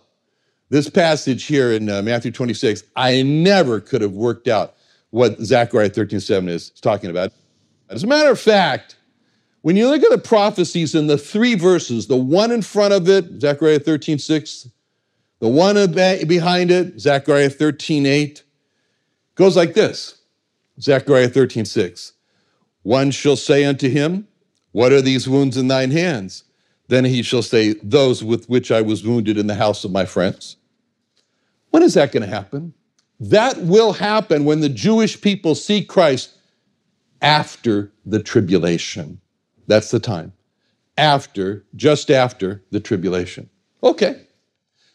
this 0.74 0.90
passage 0.90 1.46
here 1.46 1.72
in 1.72 1.88
uh, 1.88 2.02
Matthew 2.02 2.32
26, 2.32 2.86
I 2.96 3.22
never 3.22 3.80
could 3.80 4.02
have 4.02 4.14
worked 4.14 4.48
out 4.48 4.74
what 5.12 5.40
Zechariah 5.40 5.92
13:7 5.92 6.50
is 6.50 6.72
talking 6.72 7.12
about. 7.12 7.32
As 7.90 8.04
a 8.04 8.08
matter 8.08 8.32
of 8.32 8.40
fact, 8.40 8.96
when 9.62 9.76
you 9.76 9.88
look 9.88 10.02
at 10.02 10.10
the 10.10 10.18
prophecies 10.18 10.96
in 10.96 11.06
the 11.06 11.18
three 11.20 11.54
verses, 11.54 12.08
the 12.08 12.18
one 12.18 12.50
in 12.50 12.64
front 12.64 12.92
of 12.92 13.08
it, 13.08 13.40
Zechariah 13.40 13.82
13:6, 13.82 14.72
the 15.42 15.48
one 15.48 15.76
behind 15.94 16.72
it, 16.72 17.00
Zechariah 17.00 17.52
13:8, 17.52 18.42
goes 19.36 19.56
like 19.56 19.76
this 19.76 20.22
Zechariah 20.82 21.30
13:6. 21.30 22.14
One 22.82 23.12
shall 23.12 23.36
say 23.36 23.64
unto 23.64 23.90
him, 23.90 24.28
What 24.72 24.92
are 24.92 25.04
these 25.04 25.30
wounds 25.30 25.56
in 25.56 25.68
thine 25.68 25.92
hands? 25.92 26.46
Then 26.88 27.06
he 27.06 27.22
shall 27.22 27.44
say, 27.44 27.76
Those 27.84 28.24
with 28.24 28.50
which 28.50 28.72
I 28.72 28.82
was 28.82 29.06
wounded 29.06 29.38
in 29.38 29.46
the 29.46 29.54
house 29.54 29.84
of 29.84 29.92
my 29.92 30.06
friends. 30.06 30.58
When 31.74 31.82
is 31.82 31.96
that 31.96 32.12
going 32.12 32.22
to 32.22 32.30
happen? 32.30 32.76
That 33.20 33.58
will 33.58 33.94
happen 33.94 34.46
when 34.46 34.60
the 34.60 34.70
Jewish 34.70 35.20
people 35.20 35.56
see 35.56 35.84
Christ 35.84 36.38
after 37.20 37.92
the 38.06 38.22
tribulation. 38.22 39.20
That's 39.66 39.90
the 39.90 40.00
time. 40.00 40.34
After, 41.00 41.66
just 41.76 42.12
after 42.12 42.64
the 42.70 42.80
tribulation. 42.80 43.50
Okay. 43.82 44.28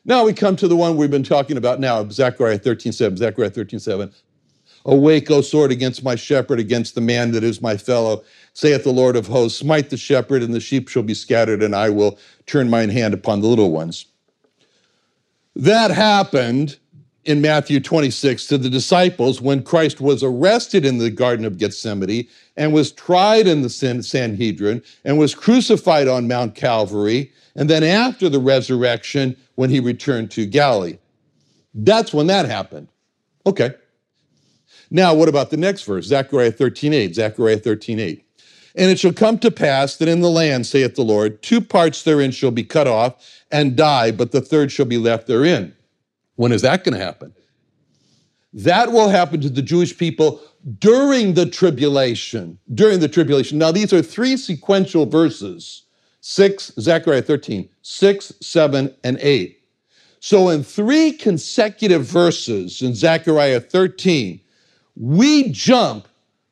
Now 0.05 0.25
we 0.25 0.33
come 0.33 0.55
to 0.55 0.69
the 0.69 0.77
one 0.77 0.97
we've 0.97 1.11
been 1.11 1.25
talking 1.25 1.57
about 1.57 1.81
now, 1.81 2.09
Zechariah 2.11 2.59
13 2.59 2.93
7. 2.93 3.17
Zechariah 3.17 3.51
13 3.51 3.81
7. 3.81 4.13
Awake, 4.85 5.33
O 5.33 5.41
sword, 5.41 5.73
against 5.73 6.05
my 6.05 6.15
shepherd, 6.15 6.61
against 6.61 6.95
the 6.95 7.01
man 7.01 7.33
that 7.33 7.43
is 7.43 7.61
my 7.61 7.77
fellow, 7.77 8.23
saith 8.53 8.85
the 8.85 8.93
Lord 8.93 9.17
of 9.17 9.27
hosts. 9.27 9.59
Smite 9.59 9.91
the 9.91 9.97
shepherd, 9.97 10.45
and 10.45 10.55
the 10.55 10.61
sheep 10.61 10.87
shall 10.89 11.03
be 11.03 11.15
scattered, 11.15 11.61
and 11.61 11.75
I 11.75 11.91
will 11.91 12.21
turn 12.47 12.71
mine 12.71 12.91
hand 12.91 13.15
upon 13.15 13.41
the 13.41 13.49
little 13.49 13.73
ones. 13.73 14.07
That 15.59 15.91
happened 15.91 16.79
in 17.25 17.41
Matthew 17.41 17.81
26 17.81 18.47
to 18.47 18.59
the 18.59 18.71
disciples 18.71 19.41
when 19.41 19.65
Christ 19.65 20.01
was 20.01 20.23
arrested 20.23 20.87
in 20.87 20.99
the 20.99 21.11
Garden 21.11 21.45
of 21.45 21.59
Gethsemane 21.59 22.29
and 22.57 22.73
was 22.73 22.93
tried 22.93 23.49
in 23.49 23.63
the 23.63 23.69
Sanhedrin 23.69 24.83
and 25.05 25.19
was 25.19 25.35
crucified 25.35 26.07
on 26.07 26.29
Mount 26.29 26.55
Calvary, 26.55 27.33
and 27.57 27.69
then 27.69 27.83
after 27.83 28.29
the 28.29 28.39
resurrection 28.39 29.37
when 29.57 29.69
he 29.69 29.81
returned 29.81 30.31
to 30.31 30.47
Galilee. 30.47 30.97
That's 31.75 32.15
when 32.15 32.29
that 32.29 32.47
happened. 32.47 32.87
Okay. 33.45 33.75
Now, 34.93 35.13
what 35.13 35.29
about 35.29 35.51
the 35.51 35.57
next 35.57 35.83
verse? 35.83 36.07
Zechariah 36.07 36.53
13 36.53 36.93
8. 36.95 37.15
Zechariah 37.17 37.59
13 37.59 37.99
8. 37.99 38.25
And 38.75 38.91
it 38.91 38.99
shall 38.99 39.13
come 39.13 39.39
to 39.39 39.51
pass 39.51 39.97
that 39.97 40.09
in 40.09 40.21
the 40.21 40.31
land, 40.31 40.67
saith 40.67 40.95
the 40.95 41.03
Lord, 41.03 41.43
two 41.43 41.61
parts 41.61 42.03
therein 42.03 42.31
shall 42.31 42.51
be 42.51 42.65
cut 42.65 42.87
off 42.87 43.43
and 43.51 43.77
die, 43.77 44.11
but 44.11 44.33
the 44.33 44.41
third 44.41 44.71
shall 44.71 44.87
be 44.87 44.99
left 44.99 45.27
therein. 45.27 45.75
When 46.37 46.53
is 46.53 46.63
that 46.63 46.85
going 46.85 46.97
to 46.97 47.05
happen? 47.05 47.35
That 48.53 48.93
will 48.93 49.09
happen 49.09 49.41
to 49.41 49.51
the 49.51 49.63
Jewish 49.63 49.97
people 49.97 50.41
during 50.79 51.35
the 51.35 51.47
tribulation. 51.47 52.59
During 52.73 53.01
the 53.01 53.09
tribulation. 53.09 53.59
Now, 53.59 53.73
these 53.73 53.93
are 53.93 54.03
three 54.03 54.37
sequential 54.37 55.07
verses 55.07 55.85
6, 56.21 56.73
Zechariah 56.81 57.23
13, 57.23 57.69
6, 57.83 58.33
7, 58.41 58.95
and 59.05 59.19
8. 59.21 59.59
So, 60.21 60.49
in 60.49 60.65
three 60.65 61.13
consecutive 61.13 62.05
verses 62.05 62.83
in 62.83 62.95
Zechariah 62.95 63.61
13, 63.61 64.41
we 64.97 65.51
jump 65.51 66.08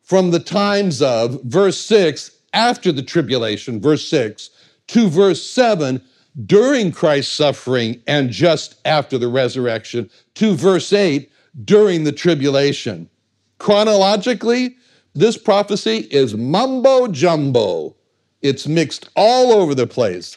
from 0.06 0.30
the 0.30 0.38
times 0.38 1.02
of 1.02 1.42
verse 1.42 1.78
6 1.78 2.30
after 2.54 2.92
the 2.92 3.02
tribulation, 3.02 3.80
verse 3.80 4.06
6, 4.08 4.50
to 4.86 5.08
verse 5.08 5.44
7 5.44 6.00
during 6.46 6.92
Christ's 6.92 7.32
suffering 7.32 8.00
and 8.06 8.30
just 8.30 8.76
after 8.84 9.18
the 9.18 9.26
resurrection 9.26 10.08
to 10.34 10.54
verse 10.54 10.92
8 10.92 11.28
during 11.64 12.04
the 12.04 12.12
tribulation. 12.12 13.10
Chronologically, 13.58 14.76
this 15.14 15.36
prophecy 15.36 16.06
is 16.12 16.36
mumbo 16.36 17.08
jumbo. 17.08 17.96
It's 18.42 18.68
mixed 18.68 19.08
all 19.16 19.50
over 19.50 19.74
the 19.74 19.88
place. 19.88 20.36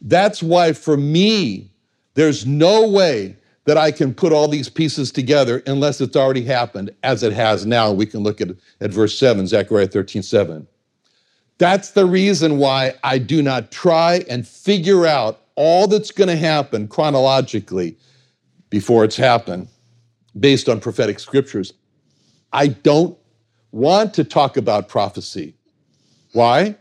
That's 0.00 0.44
why, 0.44 0.74
for 0.74 0.96
me, 0.96 1.72
there's 2.14 2.46
no 2.46 2.88
way 2.88 3.36
that 3.68 3.76
I 3.76 3.92
can 3.92 4.14
put 4.14 4.32
all 4.32 4.48
these 4.48 4.70
pieces 4.70 5.12
together 5.12 5.62
unless 5.66 6.00
it's 6.00 6.16
already 6.16 6.42
happened, 6.42 6.90
as 7.02 7.22
it 7.22 7.34
has 7.34 7.66
now. 7.66 7.92
We 7.92 8.06
can 8.06 8.20
look 8.20 8.40
at, 8.40 8.48
at 8.80 8.90
verse 8.90 9.18
7, 9.18 9.46
Zechariah 9.46 9.88
13 9.88 10.22
7. 10.22 10.66
That's 11.58 11.90
the 11.90 12.06
reason 12.06 12.56
why 12.56 12.94
I 13.04 13.18
do 13.18 13.42
not 13.42 13.70
try 13.70 14.24
and 14.30 14.48
figure 14.48 15.04
out 15.04 15.42
all 15.54 15.86
that's 15.86 16.10
going 16.10 16.28
to 16.28 16.36
happen 16.36 16.88
chronologically 16.88 17.98
before 18.70 19.04
it's 19.04 19.16
happened 19.16 19.68
based 20.40 20.70
on 20.70 20.80
prophetic 20.80 21.20
scriptures. 21.20 21.74
I 22.54 22.68
don't 22.68 23.18
want 23.70 24.14
to 24.14 24.24
talk 24.24 24.56
about 24.56 24.88
prophecy. 24.88 25.54
Why? 26.32 26.74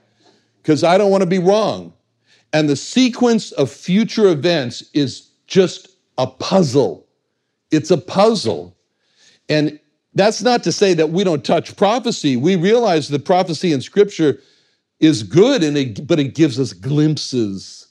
Because 0.61 0.85
I 0.85 0.97
don't 0.97 1.11
want 1.11 1.23
to 1.23 1.29
be 1.29 1.39
wrong. 1.39 1.91
And 2.53 2.69
the 2.69 2.77
sequence 2.77 3.51
of 3.51 3.69
future 3.69 4.29
events 4.29 4.89
is 4.93 5.31
just 5.47 5.96
a 6.17 6.27
puzzle. 6.27 7.07
It's 7.71 7.91
a 7.91 7.97
puzzle. 7.97 8.75
And 9.49 9.79
that's 10.13 10.41
not 10.41 10.63
to 10.63 10.71
say 10.71 10.93
that 10.95 11.11
we 11.11 11.23
don't 11.23 11.45
touch 11.45 11.75
prophecy. 11.75 12.37
We 12.37 12.55
realize 12.55 13.07
that 13.09 13.25
prophecy 13.25 13.71
in 13.71 13.81
scripture 13.81 14.39
is 14.99 15.21
good, 15.21 15.63
and 15.63 15.77
it, 15.77 16.07
but 16.07 16.19
it 16.19 16.33
gives 16.33 16.59
us 16.59 16.73
glimpses, 16.73 17.87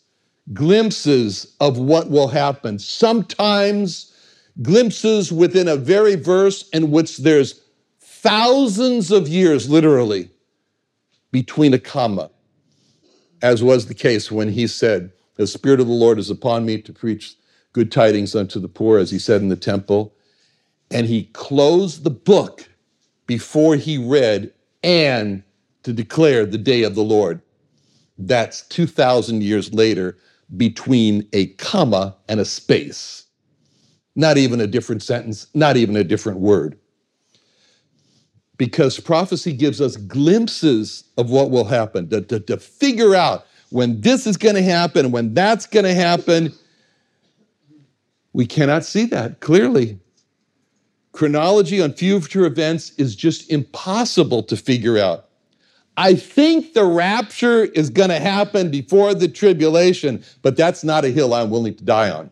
glimpses 0.53 1.55
of 1.61 1.79
what 1.79 2.11
will 2.11 2.29
happen. 2.29 2.79
Sometimes 2.79 4.13
glimpses 4.63 5.31
within 5.31 5.69
a 5.69 5.77
very 5.77 6.17
verse 6.17 6.69
in 6.71 6.91
which 6.91 7.19
there's 7.19 7.61
thousands 8.01 9.13
of 9.13 9.29
years, 9.29 9.71
literally, 9.71 10.31
between 11.31 11.75
a 11.75 11.79
comma, 11.79 12.31
as 13.43 13.63
was 13.63 13.87
the 13.87 13.95
case 13.95 14.33
when 14.33 14.49
he 14.49 14.67
said, 14.67 15.13
The 15.37 15.47
Spirit 15.47 15.81
of 15.81 15.87
the 15.87 15.93
Lord 15.93 16.19
is 16.19 16.31
upon 16.31 16.67
me 16.67 16.81
to 16.83 16.93
preach 16.93 17.37
good 17.77 17.93
tidings 17.93 18.35
unto 18.35 18.59
the 18.59 18.69
poor, 18.69 18.99
as 18.99 19.11
he 19.11 19.19
said 19.19 19.43
in 19.43 19.51
the 19.51 19.55
temple. 19.55 20.15
And 20.91 21.07
he 21.07 21.25
closed 21.35 22.05
the 22.05 22.11
book 22.11 22.71
before 23.27 23.77
he 23.77 23.99
read, 23.99 24.51
and 24.83 25.43
to 25.83 25.93
declare 25.93 26.47
the 26.47 26.57
day 26.57 26.85
of 26.85 26.95
the 26.95 27.03
Lord. 27.03 27.43
That's 28.17 28.63
2,000 28.69 29.43
years 29.43 29.75
later 29.75 30.17
between 30.57 31.29
a 31.35 31.49
comma 31.49 32.17
and 32.31 32.41
a 32.41 32.47
space. 32.47 33.27
Not 34.15 34.39
even 34.39 34.59
a 34.59 34.67
different 34.67 35.03
sentence, 35.03 35.47
not 35.53 35.77
even 35.77 35.97
a 35.97 36.05
different 36.05 36.39
word. 36.39 36.79
Because 38.57 38.99
prophecy 38.99 39.53
gives 39.53 39.83
us 39.83 39.97
glimpses 39.97 41.05
of 41.19 41.29
what 41.29 41.51
will 41.51 41.67
happen, 41.67 42.09
to, 42.09 42.23
to, 42.23 42.41
to 42.41 42.57
figure 42.57 43.15
out 43.15 43.45
when 43.69 44.01
this 44.01 44.27
is 44.27 44.39
going 44.39 44.55
to 44.55 44.63
happen, 44.63 45.11
when 45.11 45.35
that's 45.35 45.67
going 45.67 45.85
to 45.85 45.93
happen. 45.93 46.55
We 48.37 48.45
cannot 48.47 48.85
see 48.85 49.07
that 49.07 49.41
clearly. 49.41 49.99
Chronology 51.13 51.81
on 51.81 51.95
future 51.95 52.45
events 52.45 52.91
is 52.99 53.17
just 53.17 53.51
impossible 53.51 54.43
to 54.43 54.59
figure 54.59 54.99
out. 54.99 55.29
I 55.97 56.17
think 56.17 56.75
the 56.75 56.85
rapture 56.85 57.65
is 57.65 57.89
going 57.89 58.11
to 58.11 58.19
happen 58.19 58.71
before 58.71 59.15
the 59.15 59.27
tribulation, 59.27 60.23
but 60.43 60.55
that's 60.55 60.85
not 60.85 61.07
a 61.07 61.09
hill 61.09 61.33
I'm 61.33 61.49
willing 61.49 61.77
to 61.77 61.85
die 61.85 62.11
on. 62.11 62.31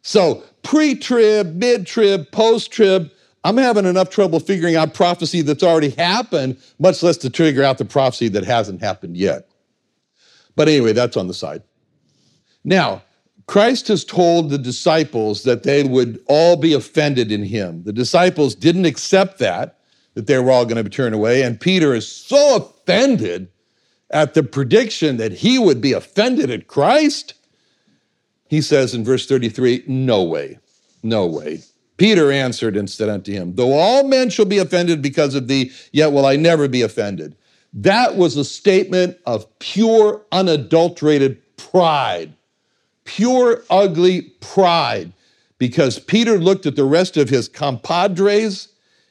So, 0.00 0.42
pre 0.62 0.94
trib, 0.94 1.56
mid 1.56 1.86
trib, 1.86 2.32
post 2.32 2.72
trib, 2.72 3.10
I'm 3.44 3.58
having 3.58 3.84
enough 3.84 4.08
trouble 4.08 4.40
figuring 4.40 4.76
out 4.76 4.94
prophecy 4.94 5.42
that's 5.42 5.62
already 5.62 5.90
happened, 5.90 6.56
much 6.78 7.02
less 7.02 7.18
to 7.18 7.28
figure 7.28 7.62
out 7.62 7.76
the 7.76 7.84
prophecy 7.84 8.28
that 8.28 8.44
hasn't 8.44 8.80
happened 8.80 9.18
yet. 9.18 9.46
But 10.56 10.68
anyway, 10.68 10.94
that's 10.94 11.18
on 11.18 11.26
the 11.26 11.34
side. 11.34 11.64
Now, 12.64 13.02
Christ 13.50 13.88
has 13.88 14.04
told 14.04 14.48
the 14.48 14.58
disciples 14.58 15.42
that 15.42 15.64
they 15.64 15.82
would 15.82 16.22
all 16.28 16.54
be 16.54 16.72
offended 16.72 17.32
in 17.32 17.42
him. 17.42 17.82
The 17.82 17.92
disciples 17.92 18.54
didn't 18.54 18.84
accept 18.84 19.40
that 19.40 19.80
that 20.14 20.28
they 20.28 20.38
were 20.38 20.52
all 20.52 20.64
going 20.64 20.84
to 20.84 20.88
turn 20.88 21.12
away. 21.12 21.42
And 21.42 21.60
Peter 21.60 21.92
is 21.92 22.06
so 22.06 22.58
offended 22.58 23.48
at 24.10 24.34
the 24.34 24.44
prediction 24.44 25.16
that 25.16 25.32
he 25.32 25.58
would 25.58 25.80
be 25.80 25.92
offended 25.92 26.48
at 26.48 26.68
Christ. 26.68 27.34
He 28.48 28.60
says 28.60 28.94
in 28.94 29.02
verse 29.02 29.26
33, 29.26 29.82
No 29.88 30.22
way, 30.22 30.60
no 31.02 31.26
way. 31.26 31.64
Peter 31.96 32.30
answered 32.30 32.76
and 32.76 32.88
said 32.88 33.08
unto 33.08 33.32
him, 33.32 33.56
Though 33.56 33.72
all 33.72 34.04
men 34.04 34.30
shall 34.30 34.44
be 34.44 34.58
offended 34.58 35.02
because 35.02 35.34
of 35.34 35.48
thee, 35.48 35.72
yet 35.90 36.12
will 36.12 36.24
I 36.24 36.36
never 36.36 36.68
be 36.68 36.82
offended. 36.82 37.34
That 37.72 38.14
was 38.14 38.36
a 38.36 38.44
statement 38.44 39.18
of 39.26 39.58
pure, 39.58 40.24
unadulterated 40.30 41.42
pride, 41.56 42.32
pure, 43.04 43.62
ugly 43.70 44.22
pride, 44.40 45.12
because 45.58 45.98
Peter 45.98 46.38
looked 46.38 46.66
at 46.66 46.76
the 46.76 46.84
rest 46.84 47.16
of 47.16 47.28
his 47.28 47.48
compadres 47.48 48.68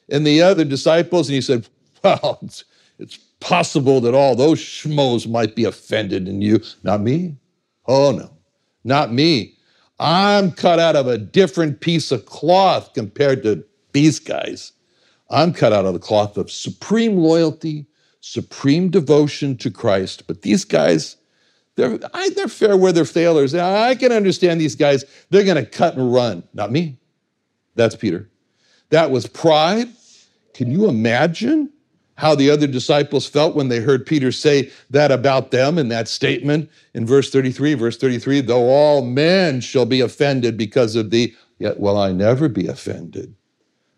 and 0.08 0.26
the 0.26 0.42
other 0.42 0.64
disciples 0.64 1.28
and 1.28 1.34
he 1.34 1.40
said, 1.40 1.68
Well, 2.02 2.38
it's, 2.42 2.64
it's 2.98 3.18
possible 3.40 4.00
that 4.00 4.14
all 4.14 4.34
those 4.34 4.58
schmoes 4.58 5.28
might 5.28 5.54
be 5.54 5.64
offended 5.64 6.26
in 6.28 6.40
you. 6.40 6.60
Not 6.82 7.02
me. 7.02 7.36
Oh, 7.86 8.12
no, 8.12 8.30
not 8.84 9.12
me. 9.12 9.54
I'm 9.98 10.52
cut 10.52 10.78
out 10.78 10.96
of 10.96 11.06
a 11.06 11.18
different 11.18 11.80
piece 11.80 12.10
of 12.10 12.24
cloth 12.24 12.94
compared 12.94 13.42
to 13.42 13.64
these 13.92 14.18
guys. 14.18 14.72
I'm 15.28 15.52
cut 15.52 15.72
out 15.72 15.84
of 15.84 15.92
the 15.92 16.00
cloth 16.00 16.36
of 16.36 16.50
supreme 16.50 17.18
loyalty, 17.18 17.86
supreme 18.20 18.88
devotion 18.88 19.56
to 19.58 19.70
Christ. 19.70 20.26
But 20.26 20.42
these 20.42 20.64
guys, 20.64 21.16
they're, 21.80 21.98
I, 22.12 22.30
they're 22.30 22.48
fair 22.48 22.76
weather 22.76 23.04
failures. 23.04 23.54
I 23.54 23.94
can 23.94 24.12
understand 24.12 24.60
these 24.60 24.74
guys. 24.74 25.04
They're 25.30 25.44
going 25.44 25.56
to 25.56 25.64
cut 25.64 25.96
and 25.96 26.12
run. 26.12 26.42
Not 26.52 26.70
me. 26.70 26.98
That's 27.74 27.96
Peter. 27.96 28.28
That 28.90 29.10
was 29.10 29.26
pride. 29.26 29.88
Can 30.52 30.70
you 30.70 30.88
imagine 30.88 31.70
how 32.16 32.34
the 32.34 32.50
other 32.50 32.66
disciples 32.66 33.26
felt 33.26 33.56
when 33.56 33.68
they 33.68 33.80
heard 33.80 34.04
Peter 34.04 34.30
say 34.30 34.70
that 34.90 35.10
about 35.10 35.52
them 35.52 35.78
in 35.78 35.88
that 35.88 36.06
statement 36.06 36.68
in 36.92 37.06
verse 37.06 37.30
33? 37.30 37.74
Verse 37.74 37.96
33 37.96 38.42
though 38.42 38.68
all 38.68 39.02
men 39.02 39.60
shall 39.60 39.86
be 39.86 40.02
offended 40.02 40.58
because 40.58 40.96
of 40.96 41.10
thee, 41.10 41.34
yet 41.58 41.80
will 41.80 41.96
I 41.96 42.12
never 42.12 42.48
be 42.48 42.66
offended. 42.66 43.34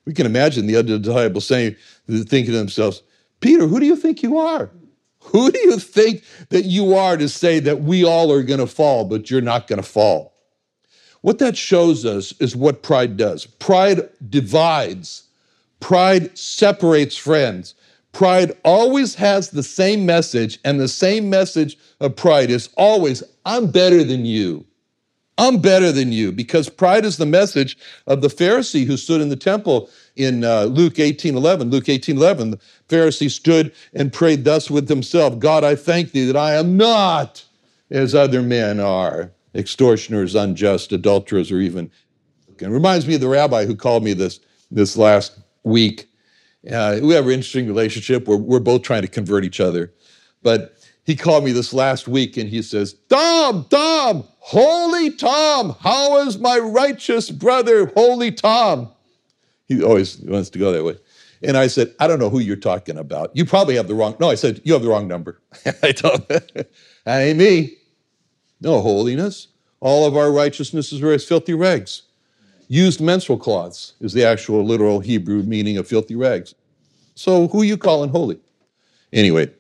We 0.05 0.15
can 0.15 0.27
imagine 0.27 0.67
the 0.67 0.77
other 0.77 0.99
disciples 0.99 1.47
saying, 1.47 1.77
thinking 2.09 2.53
to 2.53 2.59
themselves, 2.59 3.03
Peter, 3.41 3.67
who 3.67 3.81
do 3.81 3.87
you 3.87 3.97
think 3.97 4.23
you 4.23 4.39
are? 4.39 4.71
Who 5.25 5.51
do 5.51 5.59
you 5.61 5.79
think 5.79 6.25
that 6.51 6.65
you 6.65 6.95
are 6.95 7.17
to 7.17 7.29
say 7.29 7.59
that 7.61 7.83
we 7.83 8.05
all 8.05 8.31
are 8.33 8.43
going 8.43 8.61
to 8.61 8.67
fall, 8.67 9.05
but 9.05 9.31
you're 9.31 9.41
not 9.41 9.67
going 9.67 9.81
to 9.81 9.89
fall? 9.89 10.35
What 11.23 11.39
that 11.39 11.57
shows 11.57 12.05
us 12.05 12.33
is 12.41 12.57
what 12.57 12.83
pride 12.83 13.17
does. 13.17 13.47
Pride 13.47 14.09
divides, 14.29 15.25
pride 15.81 16.37
separates 16.37 17.17
friends. 17.17 17.75
Pride 18.11 18.53
always 18.65 19.15
has 19.15 19.51
the 19.51 19.63
same 19.63 20.05
message, 20.05 20.59
and 20.65 20.79
the 20.79 20.89
same 20.89 21.31
message 21.31 21.79
of 22.01 22.17
pride 22.17 22.51
is 22.51 22.69
always, 22.77 23.23
I'm 23.47 23.71
better 23.71 24.05
than 24.05 24.27
you. 24.27 24.67
I'm 25.39 25.59
better 25.59 25.93
than 25.93 26.13
you 26.13 26.31
because 26.31 26.69
pride 26.69 27.05
is 27.07 27.17
the 27.17 27.27
message 27.27 27.79
of 28.07 28.21
the 28.21 28.29
Pharisee 28.29 28.85
who 28.85 28.99
stood 28.99 29.21
in 29.21 29.31
the 29.31 29.37
temple 29.37 29.89
in 30.17 30.45
uh, 30.45 30.65
Luke 30.65 30.99
18 30.99 31.37
11. 31.37 31.71
Luke 31.71 31.89
18 31.89 32.17
11, 32.17 32.51
the 32.51 32.61
Pharisee 32.89 33.31
stood 33.31 33.73
and 33.95 34.13
prayed 34.13 34.45
thus 34.45 34.71
with 34.71 34.89
himself 34.89 35.39
God, 35.39 35.65
I 35.65 35.75
thank 35.75 36.13
thee 36.13 36.27
that 36.27 36.37
I 36.37 36.55
am 36.55 36.77
not 36.77 37.45
as 37.91 38.15
other 38.15 38.43
men 38.43 38.81
are, 38.81 39.31
extortioners, 39.55 40.35
unjust, 40.35 40.93
adulterers, 40.93 41.53
or 41.53 41.59
even. 41.59 41.91
It 42.59 42.69
reminds 42.69 43.07
me 43.09 43.17
of 43.17 43.21
the 43.21 43.29
rabbi 43.29 43.67
who 43.67 43.75
called 43.75 44.05
me 44.05 44.13
this, 44.13 44.41
this 44.71 44.97
last 44.97 45.39
week. 45.65 46.09
Uh, 46.71 47.01
we 47.03 47.15
have 47.15 47.27
an 47.27 47.33
interesting 47.33 47.67
relationship. 47.67 48.29
We're, 48.29 48.37
we're 48.37 48.61
both 48.61 48.83
trying 48.83 49.03
to 49.03 49.09
convert 49.09 49.45
each 49.45 49.59
other. 49.59 49.93
But 50.43 50.77
he 51.05 51.17
called 51.17 51.45
me 51.45 51.51
this 51.53 51.73
last 51.73 52.07
week 52.07 52.37
and 52.37 52.49
he 52.49 52.63
says, 52.63 52.95
Tom, 53.09 53.67
Tom, 53.69 54.25
holy 54.39 55.11
Tom, 55.11 55.75
how 55.81 56.19
is 56.19 56.39
my 56.39 56.59
righteous 56.59 57.31
brother, 57.31 57.87
holy 57.97 58.31
Tom? 58.31 58.91
He 59.67 59.83
always 59.83 60.19
wants 60.19 60.51
to 60.51 60.59
go 60.59 60.73
that 60.73 60.85
way. 60.85 60.99
And 61.43 61.57
I 61.57 61.67
said, 61.67 61.95
I 61.99 62.07
don't 62.07 62.19
know 62.19 62.31
who 62.31 62.39
you're 62.39 62.57
talking 62.57 62.99
about. 62.99 63.35
You 63.35 63.45
probably 63.45 63.77
have 63.77 63.89
the 63.89 63.95
wrong. 63.95 64.17
No, 64.21 64.31
I 64.31 64.37
said, 64.37 64.61
you 64.65 64.73
have 64.75 64.83
the 64.83 64.89
wrong 64.89 65.09
number. 65.09 65.41
I 65.83 65.93
told 65.93 66.31
him, 66.31 66.41
that 67.05 67.21
ain't 67.21 67.39
me. 67.39 67.77
No 68.61 68.81
holiness. 68.81 69.49
All 69.81 70.07
of 70.07 70.17
our 70.17 70.31
righteousness 70.31 70.93
is 70.93 71.03
as 71.03 71.25
filthy 71.25 71.55
rags. 71.55 72.03
Used 72.69 73.01
menstrual 73.01 73.39
cloths 73.39 73.95
is 74.01 74.13
the 74.13 74.25
actual 74.25 74.65
literal 74.65 75.01
Hebrew 75.01 75.43
meaning 75.43 75.77
of 75.77 75.89
filthy 75.89 76.15
rags. 76.15 76.55
So 77.15 77.49
who 77.49 77.63
you 77.63 77.77
calling 77.77 78.11
holy? 78.11 78.39
Anyway, 79.13 79.51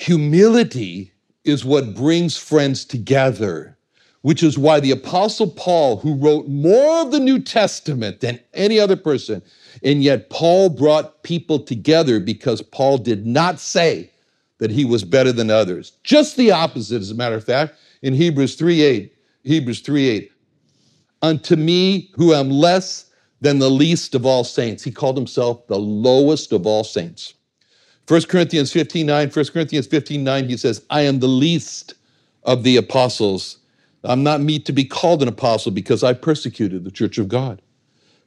Humility 0.00 1.12
is 1.44 1.64
what 1.64 1.94
brings 1.94 2.36
friends 2.36 2.86
together, 2.86 3.76
which 4.22 4.42
is 4.42 4.58
why 4.58 4.80
the 4.80 4.90
Apostle 4.90 5.48
Paul, 5.48 5.96
who 5.96 6.14
wrote 6.14 6.46
more 6.46 7.02
of 7.02 7.10
the 7.10 7.20
New 7.20 7.38
Testament 7.38 8.20
than 8.20 8.38
any 8.52 8.78
other 8.78 8.96
person, 8.96 9.42
and 9.82 10.02
yet 10.02 10.28
Paul 10.30 10.68
brought 10.68 11.22
people 11.22 11.58
together 11.58 12.20
because 12.20 12.60
Paul 12.60 12.98
did 12.98 13.26
not 13.26 13.58
say 13.58 14.10
that 14.58 14.70
he 14.70 14.84
was 14.84 15.04
better 15.04 15.32
than 15.32 15.50
others. 15.50 15.92
Just 16.04 16.36
the 16.36 16.50
opposite, 16.50 17.00
as 17.00 17.10
a 17.10 17.14
matter 17.14 17.36
of 17.36 17.44
fact, 17.44 17.74
in 18.02 18.12
Hebrews 18.12 18.56
3 18.56 18.82
8. 18.82 19.14
Hebrews 19.44 19.80
3 19.80 20.08
8. 20.08 20.32
Unto 21.22 21.56
me, 21.56 22.10
who 22.14 22.34
am 22.34 22.50
less 22.50 23.06
than 23.40 23.58
the 23.58 23.70
least 23.70 24.14
of 24.14 24.26
all 24.26 24.44
saints. 24.44 24.82
He 24.82 24.90
called 24.90 25.16
himself 25.16 25.66
the 25.66 25.78
lowest 25.78 26.52
of 26.52 26.66
all 26.66 26.84
saints. 26.84 27.34
1 28.06 28.22
Corinthians 28.22 28.72
15 28.72 29.06
9, 29.06 29.30
1 29.30 29.44
Corinthians 29.46 29.86
15 29.86 30.22
9, 30.22 30.48
he 30.48 30.56
says, 30.56 30.84
I 30.90 31.02
am 31.02 31.20
the 31.20 31.28
least 31.28 31.94
of 32.42 32.64
the 32.64 32.76
apostles. 32.76 33.59
I'm 34.04 34.22
not 34.22 34.40
meet 34.40 34.64
to 34.66 34.72
be 34.72 34.84
called 34.84 35.22
an 35.22 35.28
apostle 35.28 35.72
because 35.72 36.02
I 36.02 36.14
persecuted 36.14 36.84
the 36.84 36.90
church 36.90 37.18
of 37.18 37.28
God. 37.28 37.60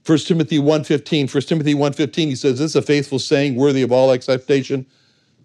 1 0.05 0.17
Timothy 0.19 0.59
1.15, 0.59 1.33
1 1.33 1.43
Timothy 1.43 1.73
1.15, 1.73 2.15
he 2.25 2.35
says, 2.35 2.59
this 2.59 2.71
is 2.71 2.75
a 2.75 2.81
faithful 2.81 3.19
saying 3.19 3.55
worthy 3.55 3.81
of 3.81 3.91
all 3.91 4.11
acceptation. 4.11 4.85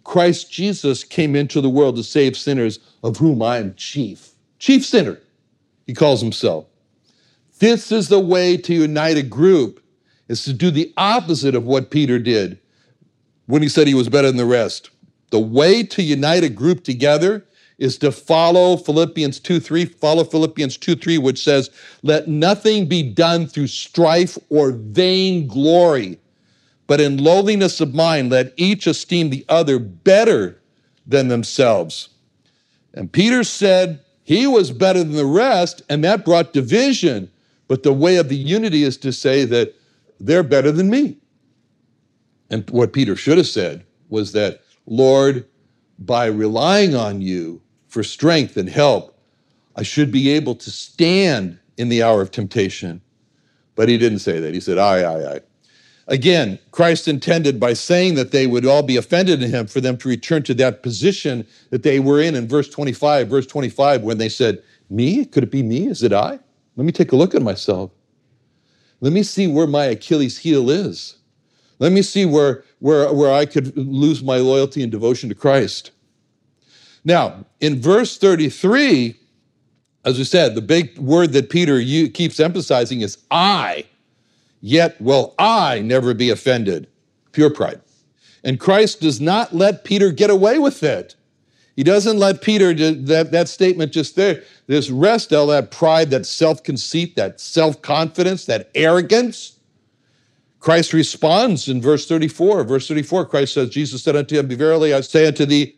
Christ 0.05 0.51
Jesus 0.51 1.05
came 1.05 1.37
into 1.37 1.61
the 1.61 1.71
world 1.71 1.97
to 1.97 2.03
save 2.03 2.37
sinners, 2.37 2.81
of 3.05 3.19
whom 3.19 3.43
I 3.43 3.59
am 3.59 3.75
chief. 3.75 4.31
Chief 4.59 4.85
sinner, 4.85 5.21
he 5.87 5.95
calls 5.95 6.21
himself. 6.21 6.67
This 7.59 7.93
is 7.93 8.09
the 8.09 8.19
way 8.19 8.57
to 8.57 8.75
unite 8.75 9.17
a 9.17 9.23
group, 9.23 9.83
is 10.29 10.45
to 10.45 10.53
do 10.53 10.71
the 10.71 10.93
opposite 10.97 11.55
of 11.55 11.65
what 11.65 11.91
Peter 11.91 12.19
did 12.19 12.59
when 13.47 13.63
he 13.63 13.69
said 13.69 13.87
he 13.87 13.95
was 13.95 14.09
better 14.09 14.29
than 14.29 14.37
the 14.37 14.45
rest. 14.45 14.91
The 15.31 15.39
way 15.39 15.83
to 15.85 16.03
unite 16.03 16.45
a 16.45 16.49
group 16.49 16.85
together 16.85 17.47
is 17.79 17.97
to 17.99 18.11
follow 18.11 18.77
Philippians 18.77 19.39
2 19.41 19.61
3, 19.61 19.85
follow 19.87 20.25
Philippians 20.25 20.77
2 20.77 20.97
3, 20.97 21.19
which 21.19 21.43
says, 21.43 21.71
Let 22.03 22.29
nothing 22.29 22.87
be 22.87 23.03
done 23.03 23.47
through 23.47 23.69
strife 23.69 24.37
or 24.51 24.73
vain 24.73 25.47
glory, 25.47 26.19
but 26.87 27.01
in 27.01 27.23
lowliness 27.23 27.81
of 27.81 27.95
mind, 27.95 28.31
let 28.31 28.53
each 28.57 28.87
esteem 28.87 29.31
the 29.31 29.45
other 29.49 29.79
better 29.79 30.61
than 31.07 31.29
themselves. 31.29 32.09
And 32.95 33.13
Peter 33.13 33.45
said 33.45 34.01
he 34.25 34.47
was 34.47 34.73
better 34.73 34.99
than 34.99 35.13
the 35.13 35.25
rest, 35.25 35.83
and 35.89 36.03
that 36.05 36.25
brought 36.25 36.53
division. 36.53 37.31
But 37.69 37.83
the 37.83 37.93
way 37.93 38.17
of 38.17 38.29
the 38.29 38.37
unity 38.37 38.83
is 38.83 38.97
to 38.99 39.13
say 39.13 39.45
that 39.45 39.75
they're 40.19 40.43
better 40.43 40.73
than 40.73 40.91
me. 40.91 41.19
And 42.51 42.69
what 42.71 42.93
Peter 42.95 43.15
should 43.15 43.37
have 43.37 43.47
said 43.47 43.85
was 44.09 44.33
that, 44.33 44.63
Lord, 44.87 45.47
by 45.99 46.27
relying 46.27 46.95
on 46.95 47.21
you 47.21 47.61
for 47.89 48.03
strength 48.05 48.57
and 48.57 48.69
help, 48.69 49.19
I 49.75 49.83
should 49.83 50.13
be 50.13 50.31
able 50.31 50.55
to 50.57 50.71
stand 50.71 51.59
in 51.77 51.89
the 51.89 52.03
hour 52.03 52.21
of 52.21 52.31
temptation. 52.31 53.01
But 53.75 53.89
he 53.89 53.99
didn't 53.99 54.21
say 54.21 54.41
that. 54.41 54.55
He 54.55 54.61
said, 54.61 54.79
I, 54.79 55.01
I, 55.01 55.35
I. 55.35 55.41
Again, 56.09 56.59
Christ 56.71 57.07
intended 57.07 57.61
by 57.61 57.75
saying 57.75 58.15
that 58.15 58.33
they 58.33 58.47
would 58.47 58.65
all 58.65 58.83
be 58.83 58.97
offended 58.97 59.43
in 59.43 59.51
him 59.51 59.67
for 59.67 59.81
them 59.81 59.97
to 59.99 60.09
return 60.09 60.43
to 60.45 60.55
that 60.55 60.83
position 60.83 61.47
that 61.71 61.83
they 61.83 62.01
were 62.01 62.21
in 62.21 62.35
in 62.35 62.49
verse 62.49 62.69
25. 62.69 63.29
Verse 63.29 63.47
25, 63.47 64.03
when 64.03 64.19
they 64.19 64.29
said, 64.29 64.63
Me? 64.89 65.25
Could 65.25 65.45
it 65.45 65.51
be 65.51 65.63
me? 65.63 65.87
Is 65.87 66.03
it 66.03 66.13
I? 66.13 66.39
Let 66.77 66.85
me 66.85 66.93
take 66.93 67.13
a 67.13 67.17
look 67.17 67.35
at 67.35 67.43
myself. 67.43 67.91
Let 69.01 69.13
me 69.13 69.23
see 69.23 69.47
where 69.47 69.67
my 69.67 69.85
Achilles 69.85 70.39
heel 70.39 70.71
is. 70.71 71.19
Let 71.79 71.93
me 71.93 72.03
see 72.03 72.25
where, 72.25 72.65
where, 72.81 73.13
where 73.13 73.33
I 73.33 73.47
could 73.47 73.77
lose 73.77 74.23
my 74.23 74.39
loyalty 74.39 74.83
and 74.83 74.91
devotion 74.91 75.29
to 75.29 75.35
Christ. 75.35 75.93
Now, 77.05 77.45
in 77.61 77.81
verse 77.81 78.19
33, 78.19 79.17
as 80.05 80.19
we 80.19 80.25
said, 80.25 80.55
the 80.55 80.63
big 80.63 80.97
word 80.99 81.33
that 81.33 81.51
Peter 81.51 81.81
keeps 82.11 82.41
emphasizing 82.41 83.01
is 83.01 83.19
I. 83.31 83.85
Yet 84.61 85.01
will 85.01 85.35
I 85.39 85.81
never 85.81 86.15
be 86.15 86.31
offended. 86.31 86.89
Pure 87.33 87.51
pride. 87.51 87.81
And 88.43 88.59
Christ 88.59 89.01
does 89.01 89.21
not 89.21 89.55
let 89.55 89.85
Peter 89.85 90.11
get 90.11 90.31
away 90.31 90.59
with 90.59 90.83
it. 90.83 91.15
He 91.77 91.85
doesn't 91.85 92.19
let 92.19 92.43
Peter, 92.43 92.75
that, 92.75 93.31
that 93.31 93.49
statement 93.49 93.93
just 93.93 94.17
there, 94.17 94.43
this 94.67 94.91
rest, 94.91 95.33
all 95.33 95.47
that 95.49 95.71
pride, 95.71 96.11
that 96.11 96.27
self 96.27 96.65
conceit, 96.65 97.15
that 97.15 97.41
self 97.41 97.81
confidence, 97.83 98.47
that 98.47 98.71
arrogance. 98.75 99.59
Christ 100.59 100.93
responds 100.93 101.69
in 101.69 101.81
verse 101.81 102.09
34. 102.09 102.65
Verse 102.65 102.89
34, 102.89 103.27
Christ 103.27 103.55
says, 103.55 103.71
Jesus 103.71 104.03
said 104.03 104.17
unto 104.17 104.37
him, 104.37 104.49
Verily 104.49 104.93
I 104.93 105.03
say 105.03 105.29
unto 105.29 105.47
thee, 105.47 105.78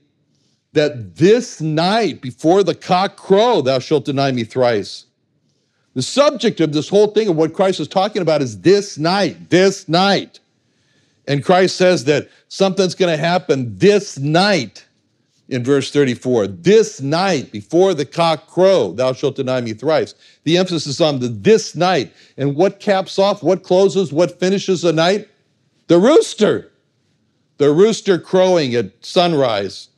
that 0.73 1.17
this 1.17 1.61
night 1.61 2.21
before 2.21 2.63
the 2.63 2.75
cock 2.75 3.17
crow, 3.17 3.61
thou 3.61 3.79
shalt 3.79 4.05
deny 4.05 4.31
me 4.31 4.45
thrice. 4.45 5.07
The 5.95 6.03
subject 6.03 6.61
of 6.61 6.73
this 6.73 6.89
whole 6.89 7.09
thing 7.09 7.29
of 7.29 7.37
what 7.37 7.53
Christ 7.53 7.81
is 7.81 7.89
talking 7.89 8.23
about 8.23 8.43
is 8.43 8.61
this 8.61 8.97
night, 8.97 9.51
this 9.51 9.89
night. 9.89 10.39
And 11.27 11.45
Christ 11.45 11.77
says 11.77 12.05
that 12.05 12.29
something's 12.49 12.95
going 12.95 13.11
to 13.15 13.23
happen 13.23 13.77
this 13.77 14.19
night 14.19 14.87
in 15.49 15.65
verse 15.65 15.91
34. 15.91 16.47
This 16.47 17.01
night, 17.01 17.51
before 17.51 17.93
the 17.93 18.07
cock 18.07 18.47
crow, 18.47 18.93
thou 18.93 19.13
shalt 19.13 19.37
deny 19.37 19.61
me 19.61 19.73
thrice. 19.73 20.15
The 20.45 20.57
emphasis 20.57 21.01
on 21.01 21.19
the 21.19 21.29
this 21.29 21.75
night. 21.75 22.13
And 22.37 22.55
what 22.55 22.79
caps 22.81 23.19
off, 23.19 23.43
what 23.43 23.65
closes, 23.65 24.13
what 24.13 24.39
finishes 24.39 24.83
the 24.83 24.93
night? 24.93 25.29
The 25.89 25.99
rooster. 25.99 26.71
The 27.59 27.73
rooster 27.73 28.19
crowing 28.19 28.75
at 28.75 29.05
sunrise. 29.05 29.90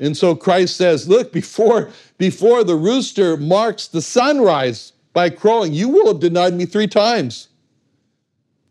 And 0.00 0.16
so 0.16 0.34
Christ 0.34 0.76
says, 0.76 1.06
look, 1.08 1.30
before, 1.30 1.90
before 2.16 2.64
the 2.64 2.74
rooster 2.74 3.36
marks 3.36 3.86
the 3.86 4.00
sunrise 4.00 4.94
by 5.12 5.28
crowing, 5.28 5.74
you 5.74 5.90
will 5.90 6.08
have 6.08 6.20
denied 6.20 6.54
me 6.54 6.64
three 6.64 6.86
times. 6.86 7.48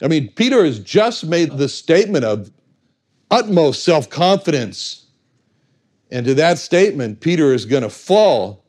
I 0.02 0.08
mean, 0.08 0.32
Peter 0.36 0.66
has 0.66 0.80
just 0.80 1.26
made 1.26 1.52
the 1.52 1.70
statement 1.70 2.26
of 2.26 2.52
utmost 3.30 3.84
self 3.84 4.10
confidence. 4.10 5.06
And 6.10 6.26
to 6.26 6.34
that 6.34 6.58
statement, 6.58 7.20
Peter 7.20 7.54
is 7.54 7.66
going 7.66 7.84
to 7.84 7.90
fall, 7.90 8.64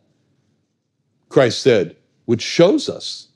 Christ 1.30 1.62
said, 1.62 1.96
which 2.26 2.42
shows 2.42 2.90
us 2.90 3.28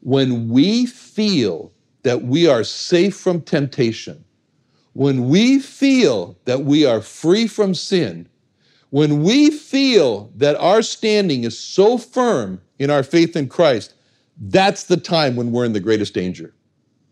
when 0.00 0.50
we 0.50 0.84
feel 0.84 1.72
that 2.02 2.22
we 2.22 2.46
are 2.46 2.64
safe 2.64 3.16
from 3.16 3.40
temptation, 3.40 4.22
when 4.92 5.28
we 5.30 5.58
feel 5.58 6.36
that 6.44 6.64
we 6.64 6.84
are 6.84 7.00
free 7.00 7.46
from 7.46 7.74
sin, 7.74 8.28
when 8.90 9.22
we 9.22 9.50
feel 9.50 10.30
that 10.36 10.56
our 10.56 10.82
standing 10.82 11.44
is 11.44 11.58
so 11.58 11.96
firm 11.96 12.60
in 12.78 12.90
our 12.90 13.02
faith 13.02 13.36
in 13.36 13.48
Christ, 13.48 13.94
that's 14.40 14.84
the 14.84 14.96
time 14.96 15.36
when 15.36 15.52
we're 15.52 15.64
in 15.64 15.72
the 15.72 15.80
greatest 15.80 16.14
danger. 16.14 16.52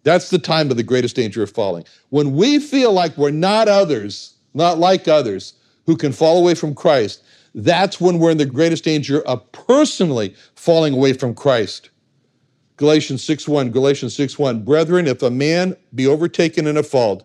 That's 0.02 0.30
the 0.30 0.38
time 0.38 0.70
of 0.70 0.76
the 0.76 0.82
greatest 0.82 1.16
danger 1.16 1.42
of 1.42 1.50
falling. 1.50 1.84
When 2.10 2.34
we 2.34 2.58
feel 2.58 2.92
like 2.92 3.16
we're 3.16 3.30
not 3.30 3.68
others, 3.68 4.34
not 4.54 4.78
like 4.78 5.06
others, 5.06 5.54
who 5.86 5.96
can 5.96 6.12
fall 6.12 6.38
away 6.38 6.54
from 6.54 6.74
Christ, 6.74 7.22
that's 7.54 8.00
when 8.00 8.18
we're 8.18 8.30
in 8.30 8.38
the 8.38 8.46
greatest 8.46 8.84
danger 8.84 9.20
of 9.22 9.50
personally 9.52 10.34
falling 10.54 10.94
away 10.94 11.12
from 11.12 11.34
Christ. 11.34 11.90
Galatians 12.76 13.22
6:1, 13.24 13.70
Galatians 13.72 14.14
6:1, 14.14 14.64
Brethren, 14.64 15.06
if 15.06 15.22
a 15.22 15.30
man 15.30 15.76
be 15.94 16.06
overtaken 16.06 16.66
in 16.66 16.76
a 16.76 16.82
fault, 16.82 17.24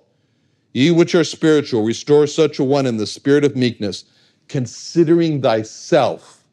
ye 0.73 0.91
which 0.91 1.13
are 1.13 1.23
spiritual, 1.23 1.83
restore 1.83 2.25
such 2.25 2.57
a 2.57 2.63
one 2.63 2.85
in 2.85 2.97
the 2.97 3.05
spirit 3.05 3.43
of 3.43 3.55
meekness, 3.55 4.05
considering 4.47 5.41
thyself, 5.41 6.43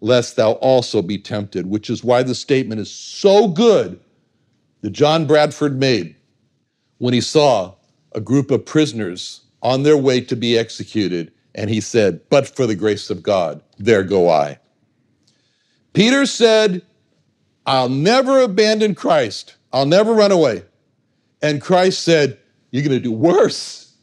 lest 0.00 0.36
thou 0.36 0.52
also 0.52 1.02
be 1.02 1.18
tempted, 1.18 1.66
which 1.66 1.90
is 1.90 2.04
why 2.04 2.22
the 2.22 2.34
statement 2.34 2.80
is 2.80 2.90
so 2.90 3.48
good 3.48 4.00
that 4.80 4.90
John 4.90 5.26
Bradford 5.26 5.78
made 5.78 6.16
when 6.98 7.14
he 7.14 7.20
saw 7.20 7.74
a 8.12 8.20
group 8.20 8.50
of 8.50 8.64
prisoners 8.64 9.42
on 9.62 9.82
their 9.82 9.96
way 9.96 10.20
to 10.22 10.36
be 10.36 10.56
executed, 10.56 11.32
and 11.54 11.68
he 11.68 11.80
said, 11.80 12.20
But 12.28 12.48
for 12.48 12.66
the 12.66 12.74
grace 12.74 13.10
of 13.10 13.22
God, 13.22 13.62
there 13.78 14.02
go 14.02 14.30
I. 14.30 14.58
Peter 15.92 16.24
said, 16.26 16.82
I'll 17.66 17.88
never 17.88 18.40
abandon 18.40 18.94
Christ, 18.94 19.56
I'll 19.72 19.86
never 19.86 20.14
run 20.14 20.32
away. 20.32 20.64
And 21.42 21.60
Christ 21.60 22.02
said, 22.02 22.38
You're 22.70 22.84
going 22.84 22.96
to 22.96 23.00
do 23.02 23.12
worse. 23.12 23.94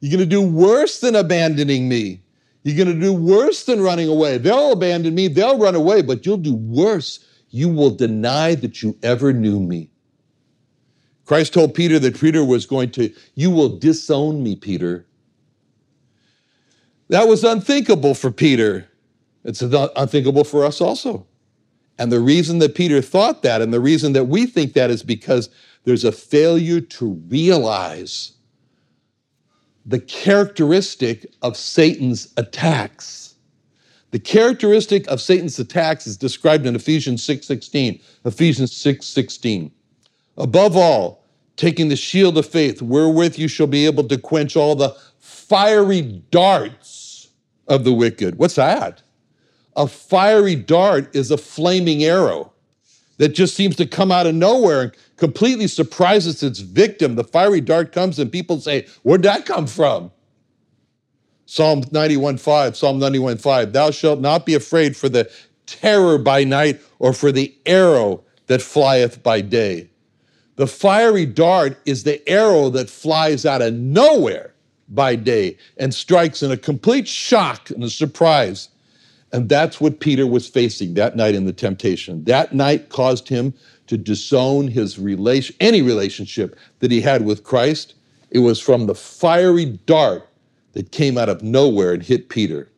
You're 0.00 0.16
going 0.16 0.28
to 0.28 0.36
do 0.36 0.42
worse 0.42 1.00
than 1.00 1.16
abandoning 1.16 1.88
me. 1.88 2.20
You're 2.66 2.84
going 2.84 2.98
to 2.98 3.00
do 3.00 3.12
worse 3.12 3.62
than 3.62 3.80
running 3.80 4.08
away. 4.08 4.38
They'll 4.38 4.72
abandon 4.72 5.14
me, 5.14 5.28
they'll 5.28 5.56
run 5.56 5.76
away, 5.76 6.02
but 6.02 6.26
you'll 6.26 6.36
do 6.36 6.56
worse. 6.56 7.24
You 7.50 7.68
will 7.68 7.90
deny 7.90 8.56
that 8.56 8.82
you 8.82 8.98
ever 9.04 9.32
knew 9.32 9.60
me. 9.60 9.88
Christ 11.26 11.54
told 11.54 11.74
Peter 11.74 12.00
that 12.00 12.20
Peter 12.20 12.44
was 12.44 12.66
going 12.66 12.90
to, 12.92 13.14
You 13.36 13.52
will 13.52 13.78
disown 13.78 14.42
me, 14.42 14.56
Peter. 14.56 15.06
That 17.08 17.28
was 17.28 17.44
unthinkable 17.44 18.14
for 18.14 18.32
Peter. 18.32 18.88
It's 19.44 19.62
unthinkable 19.62 20.42
for 20.42 20.64
us 20.64 20.80
also. 20.80 21.24
And 22.00 22.10
the 22.10 22.18
reason 22.18 22.58
that 22.58 22.74
Peter 22.74 23.00
thought 23.00 23.44
that, 23.44 23.62
and 23.62 23.72
the 23.72 23.78
reason 23.78 24.12
that 24.14 24.24
we 24.24 24.44
think 24.44 24.72
that, 24.72 24.90
is 24.90 25.04
because 25.04 25.50
there's 25.84 26.02
a 26.02 26.10
failure 26.10 26.80
to 26.80 27.12
realize 27.28 28.32
the 29.86 30.00
characteristic 30.00 31.26
of 31.42 31.56
Satan's 31.56 32.32
attacks. 32.36 33.34
The 34.10 34.18
characteristic 34.18 35.06
of 35.08 35.20
Satan's 35.20 35.58
attacks 35.58 36.06
is 36.06 36.16
described 36.16 36.66
in 36.66 36.74
Ephesians 36.74 37.22
6:16. 37.22 38.00
Ephesians 38.24 38.72
6:16. 38.72 39.70
Above 40.36 40.76
all, 40.76 41.24
taking 41.56 41.88
the 41.88 41.96
shield 41.96 42.36
of 42.36 42.46
faith, 42.46 42.82
wherewith 42.82 43.38
you 43.38 43.48
shall 43.48 43.66
be 43.66 43.86
able 43.86 44.04
to 44.04 44.18
quench 44.18 44.56
all 44.56 44.74
the 44.74 44.94
fiery 45.18 46.02
darts 46.30 47.28
of 47.68 47.84
the 47.84 47.92
wicked. 47.92 48.36
What's 48.36 48.56
that? 48.56 49.02
A 49.76 49.86
fiery 49.86 50.56
dart 50.56 51.14
is 51.14 51.30
a 51.30 51.36
flaming 51.36 52.02
arrow 52.02 52.52
that 53.18 53.30
just 53.30 53.54
seems 53.54 53.76
to 53.76 53.86
come 53.86 54.12
out 54.12 54.26
of 54.26 54.34
nowhere 54.34 54.82
and 54.82 54.92
completely 55.16 55.66
surprises 55.66 56.42
its 56.42 56.60
victim. 56.60 57.14
The 57.14 57.24
fiery 57.24 57.60
dart 57.60 57.92
comes 57.92 58.18
and 58.18 58.30
people 58.30 58.60
say, 58.60 58.86
Where'd 59.02 59.22
that 59.22 59.46
come 59.46 59.66
from? 59.66 60.10
Psalm 61.46 61.82
91:5, 61.84 62.74
Psalm 62.74 62.98
91:5, 62.98 63.72
Thou 63.72 63.90
shalt 63.90 64.20
not 64.20 64.44
be 64.44 64.54
afraid 64.54 64.96
for 64.96 65.08
the 65.08 65.30
terror 65.66 66.18
by 66.18 66.44
night 66.44 66.80
or 66.98 67.12
for 67.12 67.30
the 67.30 67.54
arrow 67.66 68.22
that 68.48 68.60
flieth 68.60 69.22
by 69.22 69.40
day. 69.40 69.88
The 70.56 70.66
fiery 70.66 71.26
dart 71.26 71.78
is 71.84 72.02
the 72.02 72.26
arrow 72.28 72.70
that 72.70 72.90
flies 72.90 73.44
out 73.44 73.62
of 73.62 73.74
nowhere 73.74 74.54
by 74.88 75.16
day 75.16 75.56
and 75.76 75.94
strikes 75.94 76.42
in 76.42 76.50
a 76.50 76.56
complete 76.56 77.06
shock 77.06 77.70
and 77.70 77.84
a 77.84 77.90
surprise. 77.90 78.68
And 79.32 79.48
that's 79.48 79.80
what 79.80 80.00
Peter 80.00 80.26
was 80.26 80.48
facing 80.48 80.94
that 80.94 81.16
night 81.16 81.34
in 81.34 81.44
the 81.46 81.52
temptation. 81.52 82.24
That 82.24 82.54
night 82.54 82.88
caused 82.88 83.28
him 83.28 83.54
to 83.88 83.98
disown 83.98 84.68
his 84.68 84.98
relation, 84.98 85.54
any 85.60 85.82
relationship 85.82 86.56
that 86.78 86.90
he 86.90 87.00
had 87.00 87.24
with 87.24 87.44
Christ. 87.44 87.94
It 88.30 88.38
was 88.40 88.60
from 88.60 88.86
the 88.86 88.94
fiery 88.94 89.78
dart 89.86 90.28
that 90.72 90.92
came 90.92 91.18
out 91.18 91.28
of 91.28 91.42
nowhere 91.42 91.92
and 91.92 92.02
hit 92.02 92.28
Peter. 92.28 92.70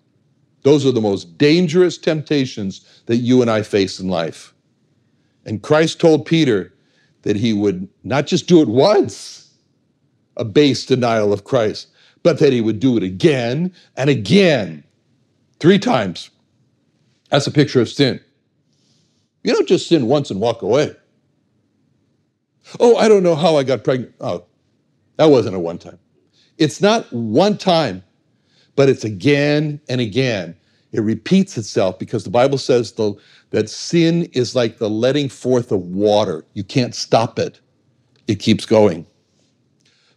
Those 0.62 0.84
are 0.84 0.92
the 0.92 1.00
most 1.00 1.38
dangerous 1.38 1.98
temptations 1.98 3.02
that 3.06 3.18
you 3.18 3.42
and 3.42 3.50
I 3.50 3.62
face 3.62 4.00
in 4.00 4.08
life. 4.08 4.52
And 5.44 5.62
Christ 5.62 6.00
told 6.00 6.26
Peter, 6.26 6.72
that 7.22 7.36
he 7.36 7.52
would 7.52 7.88
not 8.04 8.26
just 8.26 8.46
do 8.46 8.62
it 8.62 8.68
once, 8.68 9.52
a 10.36 10.44
base 10.44 10.86
denial 10.86 11.32
of 11.32 11.44
Christ, 11.44 11.88
but 12.22 12.38
that 12.38 12.52
he 12.52 12.60
would 12.60 12.80
do 12.80 12.96
it 12.96 13.02
again 13.02 13.72
and 13.96 14.08
again, 14.08 14.84
three 15.60 15.78
times. 15.78 16.30
That's 17.28 17.46
a 17.46 17.50
picture 17.50 17.80
of 17.80 17.88
sin. 17.88 18.20
You 19.44 19.52
don't 19.54 19.68
just 19.68 19.88
sin 19.88 20.06
once 20.06 20.30
and 20.30 20.40
walk 20.40 20.62
away. 20.62 20.94
Oh, 22.80 22.96
I 22.96 23.08
don't 23.08 23.22
know 23.22 23.34
how 23.34 23.56
I 23.56 23.62
got 23.62 23.84
pregnant. 23.84 24.14
Oh, 24.20 24.44
that 25.16 25.26
wasn't 25.26 25.56
a 25.56 25.58
one 25.58 25.78
time. 25.78 25.98
It's 26.58 26.80
not 26.80 27.10
one 27.12 27.56
time, 27.56 28.02
but 28.76 28.88
it's 28.88 29.04
again 29.04 29.80
and 29.88 30.00
again. 30.00 30.56
It 30.92 31.00
repeats 31.00 31.56
itself 31.58 31.98
because 31.98 32.24
the 32.24 32.30
Bible 32.30 32.58
says 32.58 32.92
the, 32.92 33.14
that 33.50 33.68
sin 33.68 34.24
is 34.32 34.54
like 34.54 34.78
the 34.78 34.88
letting 34.88 35.28
forth 35.28 35.70
of 35.70 35.80
water. 35.80 36.44
You 36.54 36.64
can't 36.64 36.94
stop 36.94 37.38
it, 37.38 37.60
it 38.26 38.36
keeps 38.36 38.66
going. 38.66 39.06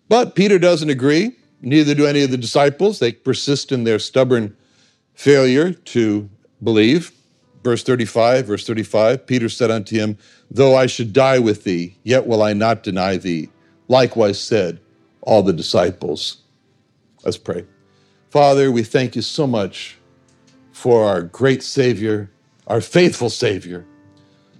But 0.10 0.36
Peter 0.36 0.60
doesn't 0.60 0.90
agree. 0.90 1.36
Neither 1.62 1.94
do 1.94 2.06
any 2.06 2.24
of 2.24 2.32
the 2.32 2.38
disciples. 2.38 3.00
They 3.00 3.14
persist 3.14 3.72
in 3.72 3.84
their 3.84 4.00
stubborn 4.00 4.56
failure 5.14 5.72
to 5.72 6.30
believe. 6.64 7.12
Verse 7.64 7.84
35, 7.84 8.48
verse 8.48 8.66
35 8.66 9.28
Peter 9.28 9.50
said 9.50 9.70
unto 9.70 9.96
him, 9.96 10.18
Though 10.50 10.76
I 10.76 10.88
should 10.88 11.14
die 11.14 11.40
with 11.40 11.64
thee, 11.64 11.96
yet 12.04 12.26
will 12.26 12.42
I 12.42 12.54
not 12.54 12.84
deny 12.84 13.18
thee. 13.18 13.50
Likewise 13.88 14.40
said 14.40 14.80
all 15.22 15.44
the 15.44 15.54
disciples. 15.54 16.38
Let's 17.24 17.38
pray. 17.38 17.66
Father, 18.30 18.72
we 18.72 18.84
thank 18.84 19.16
you 19.16 19.22
so 19.22 19.46
much 19.46 19.98
for 20.72 21.06
our 21.06 21.22
great 21.22 21.62
Savior, 21.62 22.32
our 22.68 22.82
faithful 22.82 23.30
Savior, 23.30 23.86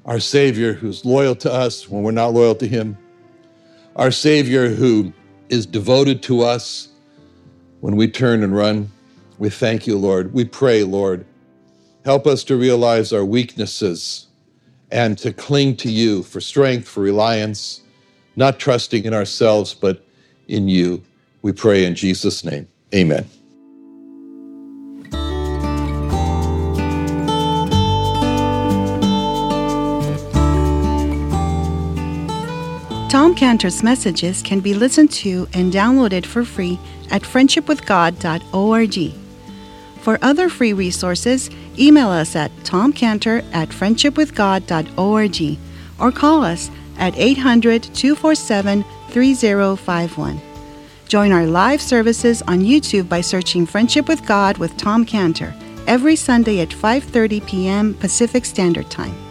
our 0.06 0.20
Savior 0.20 0.74
who's 0.74 1.06
loyal 1.06 1.36
to 1.38 1.52
us 1.52 1.90
when 1.90 2.04
we're 2.04 2.12
not 2.12 2.34
loyal 2.34 2.56
to 2.56 2.68
Him, 2.68 2.98
our 3.96 4.12
Savior 4.12 4.70
who 4.70 5.14
is 5.50 5.66
devoted 5.66 6.22
to 6.24 6.42
us 6.42 6.90
when 7.80 7.96
we 7.96 8.08
turn 8.08 8.44
and 8.44 8.56
run. 8.56 8.92
We 9.40 9.50
thank 9.50 9.88
you, 9.88 9.98
Lord. 9.98 10.34
We 10.34 10.46
pray, 10.46 10.84
Lord, 10.84 11.26
help 12.04 12.28
us 12.28 12.44
to 12.46 12.56
realize 12.56 13.14
our 13.14 13.26
weaknesses 13.26 14.28
and 14.92 15.18
to 15.20 15.32
cling 15.32 15.76
to 15.78 15.90
you 15.90 16.24
for 16.24 16.42
strength, 16.42 16.88
for 16.88 17.02
reliance, 17.02 17.82
not 18.36 18.60
trusting 18.60 19.06
in 19.06 19.14
ourselves, 19.14 19.74
but 19.74 20.04
in 20.48 20.68
you. 20.68 21.02
We 21.42 21.52
pray 21.52 21.86
in 21.86 21.96
Jesus' 21.96 22.44
name. 22.44 22.68
Amen. 22.94 23.26
Tom 33.10 33.36
Cantor's 33.36 33.84
messages 33.84 34.42
can 34.42 34.62
be 34.62 34.74
listened 34.74 35.12
to 35.12 35.48
and 35.54 35.72
downloaded 35.74 36.26
for 36.26 36.46
free 36.46 36.80
at 37.10 37.22
friendshipwithgod.org. 37.24 39.14
For 40.02 40.18
other 40.22 40.50
free 40.50 40.72
resources, 40.74 41.50
email 41.80 42.10
us 42.10 42.36
at 42.36 42.52
tomcantor 42.64 43.44
at 43.54 43.70
friendshipwithgod.org 43.70 45.60
or 46.00 46.12
call 46.12 46.44
us 46.44 46.72
at 46.98 47.18
800 47.18 47.84
247 47.84 48.84
3051. 49.10 50.42
Join 51.08 51.32
our 51.32 51.46
live 51.46 51.82
services 51.82 52.42
on 52.44 52.60
YouTube 52.60 53.10
by 53.10 53.22
searching 53.22 53.66
Friendship 53.66 54.08
with 54.08 54.26
God 54.26 54.58
with 54.58 54.78
Tom 54.78 55.06
Cantor 55.06 55.54
every 55.88 56.16
Sunday 56.16 56.62
at 56.62 56.70
5:30 56.70 57.46
p.m. 57.46 57.94
Pacific 57.96 58.46
Standard 58.46 58.90
Time. 58.90 59.31